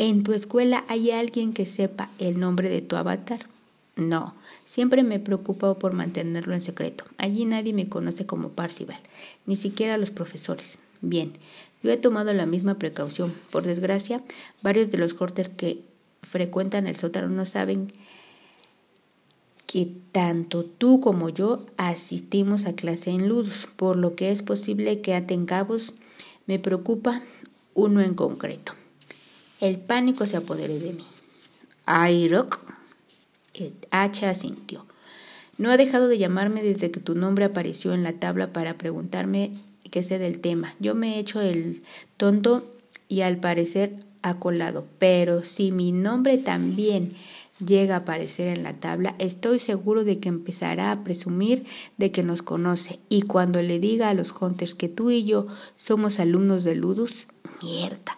¿En 0.01 0.23
tu 0.23 0.33
escuela 0.33 0.85
hay 0.87 1.11
alguien 1.11 1.53
que 1.53 1.67
sepa 1.67 2.09
el 2.21 2.39
nombre 2.39 2.69
de 2.69 2.83
tu 2.83 2.95
avatar? 2.95 3.47
No, 3.97 4.33
siempre 4.65 5.03
me 5.03 5.17
he 5.17 5.19
preocupado 5.19 5.77
por 5.77 5.93
mantenerlo 5.93 6.55
en 6.55 6.63
secreto. 6.63 7.03
Allí 7.19 7.45
nadie 7.45 7.73
me 7.73 7.89
conoce 7.89 8.25
como 8.25 8.51
Parcival, 8.51 9.01
ni 9.45 9.57
siquiera 9.57 9.99
los 9.99 10.13
profesores. 10.13 10.79
Bien, 11.01 11.33
yo 11.83 11.91
he 11.91 11.97
tomado 11.97 12.33
la 12.33 12.47
misma 12.47 12.79
precaución. 12.79 13.35
Por 13.51 13.65
desgracia, 13.65 14.23
varios 14.63 14.93
de 14.93 14.99
los 14.99 15.15
cortes 15.15 15.49
que 15.49 15.83
frecuentan 16.23 16.87
el 16.87 16.95
sótano 16.95 17.29
no 17.29 17.45
saben 17.45 17.89
que 19.67 19.91
tanto 20.13 20.65
tú 20.65 21.01
como 21.01 21.29
yo 21.29 21.67
asistimos 21.77 22.67
a 22.67 22.73
clase 22.73 23.11
en 23.11 23.29
Ludus, 23.29 23.67
por 23.75 23.97
lo 23.97 24.15
que 24.15 24.31
es 24.31 24.45
posible 24.45 25.01
que 25.01 25.17
aten 25.17 25.45
cabos. 25.45 25.93
Me 26.47 26.61
preocupa 26.61 27.23
uno 27.75 28.01
en 28.01 28.15
concreto. 28.15 28.78
El 29.61 29.79
pánico 29.79 30.25
se 30.27 30.37
apoderó 30.37 30.75
de 30.75 30.93
mí. 30.93 32.29
Rock. 32.29 32.61
H 33.91 34.27
asintió. 34.27 34.87
No 35.57 35.73
ha 35.73 35.77
dejado 35.77 36.07
de 36.07 36.19
llamarme 36.19 36.63
desde 36.63 36.93
que 36.93 37.01
tu 37.01 37.17
nombre 37.17 37.45
apareció 37.45 37.93
en 37.93 38.05
la 38.05 38.13
tabla 38.13 38.53
para 38.53 38.79
preguntarme 38.79 39.53
qué 39.91 40.05
sé 40.05 40.21
del 40.21 40.39
tema. 40.39 40.75
Yo 40.79 40.95
me 40.95 41.17
he 41.17 41.19
hecho 41.19 41.41
el 41.41 41.83
tonto 42.17 42.73
y 43.09 43.23
al 43.23 43.39
parecer 43.39 43.97
ha 44.23 44.39
colado, 44.39 44.87
pero 44.99 45.45
si 45.45 45.73
mi 45.73 45.91
nombre 45.91 46.39
también 46.39 47.15
llega 47.65 47.97
a 47.97 47.99
aparecer 47.99 48.57
en 48.57 48.63
la 48.63 48.75
tabla, 48.75 49.17
estoy 49.19 49.59
seguro 49.59 50.05
de 50.05 50.21
que 50.21 50.29
empezará 50.29 50.93
a 50.93 51.03
presumir 51.03 51.65
de 51.97 52.13
que 52.13 52.23
nos 52.23 52.43
conoce. 52.43 53.01
Y 53.09 53.23
cuando 53.23 53.61
le 53.63 53.81
diga 53.81 54.11
a 54.11 54.15
los 54.15 54.33
hunters 54.41 54.77
que 54.77 54.89
tú 54.89 55.11
y 55.11 55.25
yo 55.25 55.49
somos 55.75 56.21
alumnos 56.21 56.63
de 56.63 56.77
Ludus, 56.77 57.27
mierda. 57.63 58.17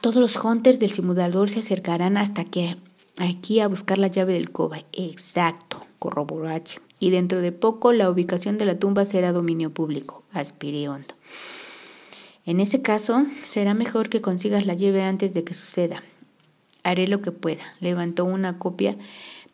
Todos 0.00 0.16
los 0.16 0.36
hunters 0.36 0.78
del 0.78 0.90
simulador 0.90 1.48
se 1.48 1.60
acercarán 1.60 2.16
hasta 2.16 2.44
que 2.44 2.76
aquí 3.18 3.60
a 3.60 3.68
buscar 3.68 3.98
la 3.98 4.08
llave 4.08 4.32
del 4.32 4.50
cobre. 4.50 4.84
Exacto, 4.92 5.86
corroboró 5.98 6.48
H. 6.48 6.80
Y 6.98 7.10
dentro 7.10 7.40
de 7.40 7.52
poco 7.52 7.92
la 7.92 8.10
ubicación 8.10 8.58
de 8.58 8.64
la 8.64 8.78
tumba 8.78 9.06
será 9.06 9.32
dominio 9.32 9.72
público. 9.72 10.24
Aspiré 10.32 10.88
hondo. 10.88 11.14
En 12.44 12.58
ese 12.58 12.82
caso, 12.82 13.24
será 13.48 13.74
mejor 13.74 14.08
que 14.08 14.20
consigas 14.20 14.66
la 14.66 14.74
llave 14.74 15.02
antes 15.02 15.32
de 15.32 15.44
que 15.44 15.54
suceda. 15.54 16.02
Haré 16.82 17.06
lo 17.06 17.22
que 17.22 17.30
pueda. 17.30 17.62
Levantó 17.80 18.24
una 18.24 18.58
copia 18.58 18.96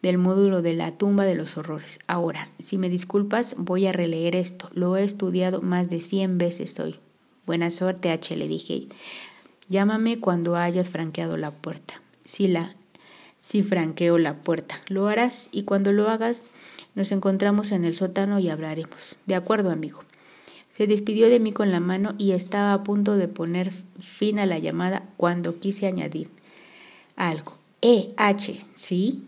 del 0.01 0.17
módulo 0.17 0.63
de 0.63 0.75
la 0.75 0.93
tumba 0.93 1.25
de 1.25 1.35
los 1.35 1.59
horrores. 1.59 1.99
Ahora, 2.07 2.49
si 2.59 2.79
me 2.79 2.89
disculpas, 2.89 3.57
voy 3.59 3.87
a 3.87 3.93
releer 3.93 4.37
esto. 4.37 4.71
Lo 4.73 4.97
he 4.97 5.05
estudiado 5.05 5.61
más 5.61 5.91
de 5.91 6.01
cien 6.01 6.39
veces 6.39 6.79
hoy. 6.81 6.99
Buena 7.47 7.71
suerte, 7.71 8.11
H, 8.11 8.37
le 8.37 8.47
dije. 8.47 8.89
Llámame 9.69 10.19
cuando 10.21 10.57
hayas 10.57 10.91
franqueado 10.91 11.37
la 11.37 11.51
puerta. 11.51 12.01
Si 12.25 12.49
la 12.49 12.75
si 13.41 13.63
franqueo 13.63 14.19
la 14.19 14.43
puerta. 14.43 14.81
Lo 14.89 15.07
harás 15.07 15.49
y 15.53 15.63
cuando 15.63 15.93
lo 15.93 16.09
hagas 16.09 16.45
nos 16.95 17.13
encontramos 17.13 17.73
en 17.73 17.85
el 17.85 17.97
sótano 17.97 18.39
y 18.39 18.49
hablaremos. 18.49 19.17
De 19.27 19.35
acuerdo, 19.35 19.71
amigo. 19.71 20.03
Se 20.71 20.87
despidió 20.87 21.29
de 21.29 21.41
mí 21.41 21.53
con 21.53 21.71
la 21.71 21.81
mano 21.81 22.15
y 22.19 22.33
estaba 22.33 22.73
a 22.73 22.85
punto 22.85 23.17
de 23.17 23.29
poner 23.29 23.73
fin 24.01 24.39
a 24.39 24.47
la 24.47 24.59
llamada 24.59 25.09
cuando 25.17 25.59
quise 25.59 25.87
añadir 25.87 26.29
algo. 27.17 27.57
E, 27.83 28.13
H, 28.17 28.59
¿sí? 28.75 29.25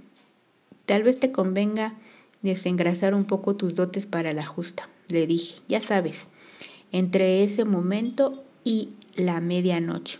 Tal 0.86 1.02
vez 1.02 1.20
te 1.20 1.32
convenga 1.32 1.94
desengrasar 2.42 3.14
un 3.14 3.24
poco 3.24 3.56
tus 3.56 3.74
dotes 3.74 4.06
para 4.06 4.32
la 4.32 4.46
justa, 4.46 4.88
le 5.08 5.26
dije, 5.26 5.56
ya 5.68 5.80
sabes, 5.80 6.26
entre 6.90 7.44
ese 7.44 7.64
momento 7.64 8.42
y 8.64 8.90
la 9.14 9.40
medianoche. 9.40 10.18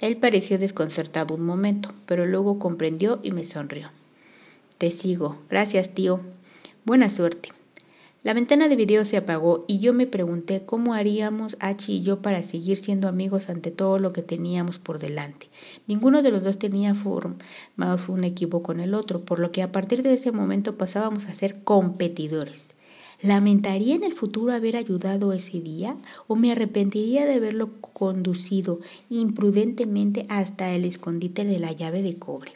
Él 0.00 0.16
pareció 0.16 0.58
desconcertado 0.58 1.34
un 1.34 1.42
momento, 1.42 1.90
pero 2.06 2.24
luego 2.26 2.58
comprendió 2.58 3.20
y 3.22 3.32
me 3.32 3.44
sonrió. 3.44 3.90
Te 4.78 4.90
sigo. 4.90 5.36
Gracias, 5.50 5.90
tío. 5.90 6.20
Buena 6.86 7.10
suerte. 7.10 7.50
La 8.22 8.34
ventana 8.34 8.68
de 8.68 8.76
video 8.76 9.06
se 9.06 9.16
apagó 9.16 9.64
y 9.66 9.78
yo 9.78 9.94
me 9.94 10.06
pregunté 10.06 10.62
cómo 10.66 10.92
haríamos 10.92 11.56
H 11.60 11.90
y 11.90 12.02
yo 12.02 12.20
para 12.20 12.42
seguir 12.42 12.76
siendo 12.76 13.08
amigos 13.08 13.48
ante 13.48 13.70
todo 13.70 13.98
lo 13.98 14.12
que 14.12 14.22
teníamos 14.22 14.78
por 14.78 14.98
delante. 14.98 15.48
Ninguno 15.86 16.22
de 16.22 16.30
los 16.30 16.44
dos 16.44 16.58
tenía 16.58 16.94
formado 16.94 17.98
un 18.08 18.24
equipo 18.24 18.62
con 18.62 18.80
el 18.80 18.92
otro, 18.92 19.24
por 19.24 19.38
lo 19.38 19.52
que 19.52 19.62
a 19.62 19.72
partir 19.72 20.02
de 20.02 20.12
ese 20.12 20.32
momento 20.32 20.76
pasábamos 20.76 21.26
a 21.26 21.34
ser 21.34 21.62
competidores. 21.64 22.74
¿Lamentaría 23.22 23.94
en 23.94 24.02
el 24.02 24.14
futuro 24.14 24.54
haber 24.54 24.76
ayudado 24.76 25.34
ese 25.34 25.60
día 25.60 25.96
o 26.26 26.36
me 26.36 26.52
arrepentiría 26.52 27.26
de 27.26 27.34
haberlo 27.34 27.72
conducido 27.80 28.80
imprudentemente 29.10 30.24
hasta 30.30 30.74
el 30.74 30.86
escondite 30.86 31.44
de 31.44 31.58
la 31.58 31.72
llave 31.72 32.02
de 32.02 32.18
cobre? 32.18 32.52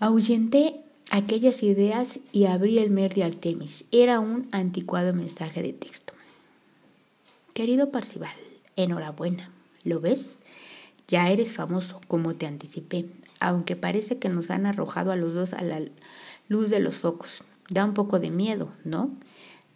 Ahuyenté 0.00 0.80
aquellas 1.10 1.62
ideas 1.62 2.18
y 2.32 2.46
abrí 2.46 2.78
el 2.78 2.90
mer 2.90 3.14
de 3.14 3.22
Artemis. 3.22 3.84
Era 3.92 4.18
un 4.18 4.48
anticuado 4.50 5.12
mensaje 5.12 5.62
de 5.62 5.72
texto. 5.72 6.12
Querido 7.54 7.92
Parcival, 7.92 8.34
enhorabuena. 8.74 9.50
¿Lo 9.84 10.00
ves? 10.00 10.38
Ya 11.06 11.30
eres 11.30 11.52
famoso, 11.52 12.00
como 12.08 12.34
te 12.34 12.46
anticipé, 12.46 13.06
aunque 13.38 13.76
parece 13.76 14.18
que 14.18 14.28
nos 14.28 14.50
han 14.50 14.66
arrojado 14.66 15.12
a 15.12 15.16
los 15.16 15.34
dos 15.34 15.52
a 15.52 15.62
la 15.62 15.82
luz 16.48 16.70
de 16.70 16.80
los 16.80 16.96
focos. 16.98 17.44
Da 17.70 17.84
un 17.84 17.94
poco 17.94 18.18
de 18.18 18.30
miedo, 18.30 18.68
¿no? 18.84 19.10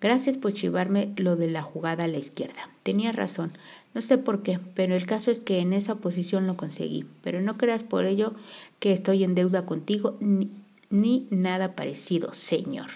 Gracias 0.01 0.37
por 0.37 0.53
chivarme 0.53 1.13
lo 1.17 1.37
de 1.37 1.51
la 1.51 1.63
jugada 1.63 2.05
a 2.05 2.09
la 2.09 2.19
izquierda. 2.19 2.69
Tenía 2.83 3.13
razón. 3.13 3.53
No 3.95 4.03
sé 4.03 4.19
por 4.19 4.43
qué, 4.43 4.61
pero 4.75 4.95
el 4.95 5.07
caso 5.07 5.31
es 5.31 5.39
que 5.39 5.61
en 5.61 5.73
esa 5.73 5.95
posición 5.95 6.47
lo 6.47 6.57
conseguí. 6.57 7.07
Pero 7.23 7.41
no 7.41 7.57
creas 7.57 7.85
por 7.85 8.05
ello 8.05 8.35
que 8.81 8.93
estoy 8.93 9.25
en 9.25 9.35
deuda 9.35 9.65
contigo 9.65 10.17
ni, 10.21 10.51
ni 10.91 11.27
nada 11.31 11.75
parecido, 11.75 12.35
señor. 12.35 12.91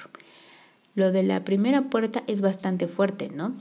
Lo 0.94 1.12
de 1.12 1.22
la 1.22 1.44
primera 1.44 1.82
puerta 1.82 2.24
es 2.26 2.40
bastante 2.40 2.88
fuerte, 2.88 3.30
¿no? 3.34 3.54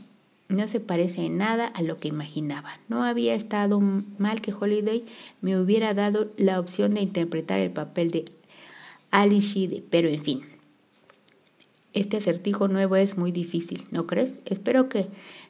No 0.50 0.68
se 0.68 0.80
parece 0.80 1.26
en 1.26 1.38
nada 1.38 1.68
a 1.68 1.82
lo 1.84 2.00
que 2.00 2.08
imaginaba. 2.08 2.80
No 2.90 3.04
había 3.04 3.36
estado 3.36 3.80
mal 3.80 4.42
que 4.42 4.54
Holiday 4.54 5.06
me 5.42 5.58
hubiera 5.58 5.94
dado 5.94 6.32
la 6.38 6.60
opción 6.60 6.96
de 6.96 7.02
interpretar 7.02 7.60
el 7.60 7.72
papel 7.72 8.12
de 8.12 8.26
Alice 9.12 9.48
Shide, 9.48 9.84
pero 9.90 10.10
en 10.10 10.22
fin. 10.22 10.57
Este 11.94 12.18
acertijo 12.18 12.68
nuevo 12.68 12.96
es 12.96 13.18
muy 13.18 13.32
difícil, 13.32 13.86
¿no 13.92 14.08
crees? 14.08 14.42
Espero 14.46 14.90
que 14.90 15.08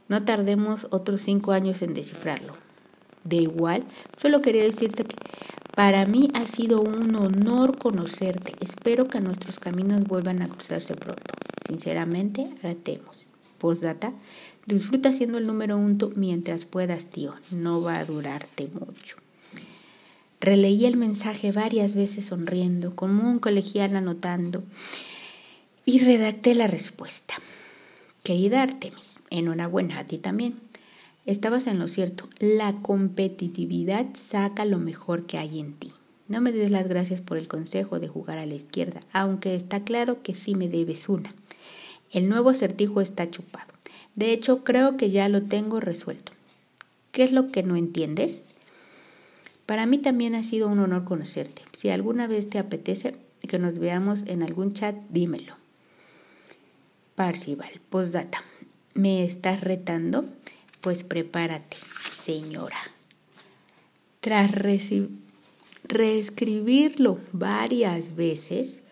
no 0.08 0.24
tardemos 0.24 0.88
otros 0.92 1.22
cinco 1.22 1.52
años 1.52 1.82
en 1.82 1.94
descifrarlo. 1.94 2.54
De 3.24 3.38
igual, 3.38 3.84
solo 4.18 4.42
quería 4.42 4.64
decirte 4.64 5.04
que 5.04 5.16
para 5.76 6.06
mí 6.06 6.30
ha 6.34 6.46
sido 6.46 6.82
un 6.82 7.14
honor 7.16 7.78
conocerte. 7.78 8.54
Espero 8.62 9.08
que 9.08 9.20
nuestros 9.20 9.60
caminos 9.60 10.06
vuelvan 10.06 10.42
a 10.42 10.48
cruzarse 10.48 10.96
pronto. 10.96 11.34
Sinceramente, 11.68 12.50
Artemos. 12.64 13.32
Postdata, 13.58 14.14
disfruta 14.66 15.12
siendo 15.12 15.38
el 15.38 15.48
número 15.48 15.78
uno 15.78 16.12
mientras 16.16 16.66
puedas, 16.66 17.08
tío. 17.08 17.34
No 17.52 17.82
va 17.82 18.00
a 18.00 18.06
durarte 18.06 18.70
mucho. 18.74 19.18
Releí 20.40 20.86
el 20.86 20.98
mensaje 20.98 21.52
varias 21.52 21.96
veces 21.96 22.26
sonriendo, 22.26 22.96
como 22.96 23.30
un 23.30 23.40
colegial 23.40 23.96
anotando, 23.96 24.64
y 25.88 26.00
redacté 26.00 26.54
la 26.54 26.68
respuesta. 26.68 27.36
Querida 28.22 28.62
Artemis, 28.62 29.22
enhorabuena 29.30 30.00
a 30.00 30.06
ti 30.06 30.18
también. 30.18 30.56
Estabas 31.26 31.66
en 31.66 31.80
lo 31.80 31.88
cierto. 31.88 32.28
La 32.40 32.74
competitividad 32.82 34.06
saca 34.14 34.66
lo 34.66 34.80
mejor 34.80 35.26
que 35.26 35.38
hay 35.38 35.62
en 35.62 35.74
ti. 35.74 35.94
No 36.28 36.42
me 36.42 36.52
des 36.52 36.72
las 36.72 36.90
gracias 36.90 37.22
por 37.22 37.38
el 37.38 37.48
consejo 37.48 38.02
de 38.02 38.10
jugar 38.10 38.38
a 38.38 38.46
la 38.46 38.56
izquierda, 38.56 39.00
aunque 39.14 39.56
está 39.56 39.86
claro 39.86 40.22
que 40.24 40.36
sí 40.36 40.56
me 40.56 40.68
debes 40.68 41.08
una. 41.08 41.34
El 42.12 42.28
nuevo 42.28 42.50
acertijo 42.50 43.00
está 43.00 43.32
chupado. 43.32 43.74
De 44.14 44.34
hecho, 44.34 44.66
creo 44.66 44.98
que 44.98 45.10
ya 45.10 45.30
lo 45.30 45.44
tengo 45.44 45.80
resuelto. 45.80 46.34
¿Qué 47.14 47.24
es 47.24 47.32
lo 47.32 47.50
que 47.50 47.64
no 47.64 47.78
entiendes? 47.78 48.46
Para 49.66 49.86
mí 49.86 50.00
también 50.00 50.36
ha 50.36 50.44
sido 50.44 50.68
un 50.68 50.80
honor 50.80 51.06
conocerte. 51.06 51.62
Si 51.72 51.90
alguna 51.90 52.28
vez 52.28 52.50
te 52.50 52.60
apetece 52.60 53.16
que 53.40 53.58
nos 53.58 53.80
veamos 53.80 54.26
en 54.28 54.44
algún 54.44 54.74
chat, 54.74 54.98
dímelo. 55.10 55.57
Parcival, 57.18 57.82
postdata. 57.90 58.44
¿Me 58.94 59.26
estás 59.26 59.62
retando? 59.62 60.26
Pues 60.82 61.04
prepárate, 61.04 61.76
señora. 62.12 62.78
Tras 64.22 64.52
reescribirlo 65.84 67.20
varias 67.32 68.16
veces, 68.16 68.84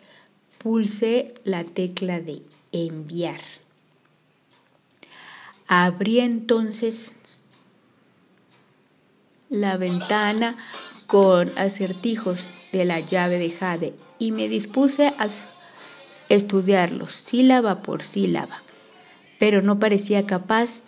pulsé 0.58 1.36
la 1.44 1.64
tecla 1.66 2.20
de 2.20 2.42
enviar. 2.72 3.42
Abrí 5.68 6.20
entonces 6.20 7.14
la 9.52 9.78
ventana 9.78 10.58
con 11.06 11.52
acertijos 11.60 12.48
de 12.74 12.86
la 12.86 13.02
llave 13.02 13.38
de 13.38 13.52
Jade 13.52 13.94
y 14.18 14.32
me 14.32 14.50
dispuse 14.50 15.14
a 15.20 15.28
estudiarlos 16.30 17.12
sílaba 17.12 17.82
por 17.82 18.04
sílaba, 18.04 18.62
pero 19.40 19.62
no 19.62 19.80
parecía 19.80 20.26
capaz 20.26 20.84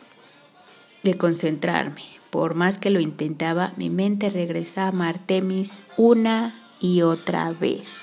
de 1.04 1.18
concentrarme. 1.18 2.04
Por 2.30 2.56
más 2.56 2.78
que 2.78 2.90
lo 2.90 3.00
intentaba, 3.00 3.74
mi 3.78 3.90
mente 3.90 4.30
regresaba 4.30 5.06
a 5.06 5.10
Artemis 5.10 5.84
una 5.96 6.56
y 6.80 7.02
otra 7.02 7.52
vez. 7.52 8.02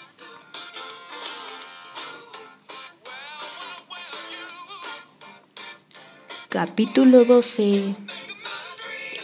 Capítulo 6.49 7.25
12 7.25 7.97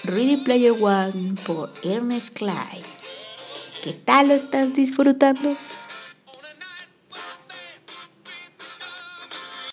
Ready 0.03 0.39
Player 0.39 0.73
One 0.73 1.37
por 1.47 1.73
Ernest 1.85 2.37
Clyde. 2.37 2.83
¿Qué 3.83 3.93
tal 3.93 4.29
lo 4.29 4.35
estás 4.35 4.73
disfrutando? 4.75 5.57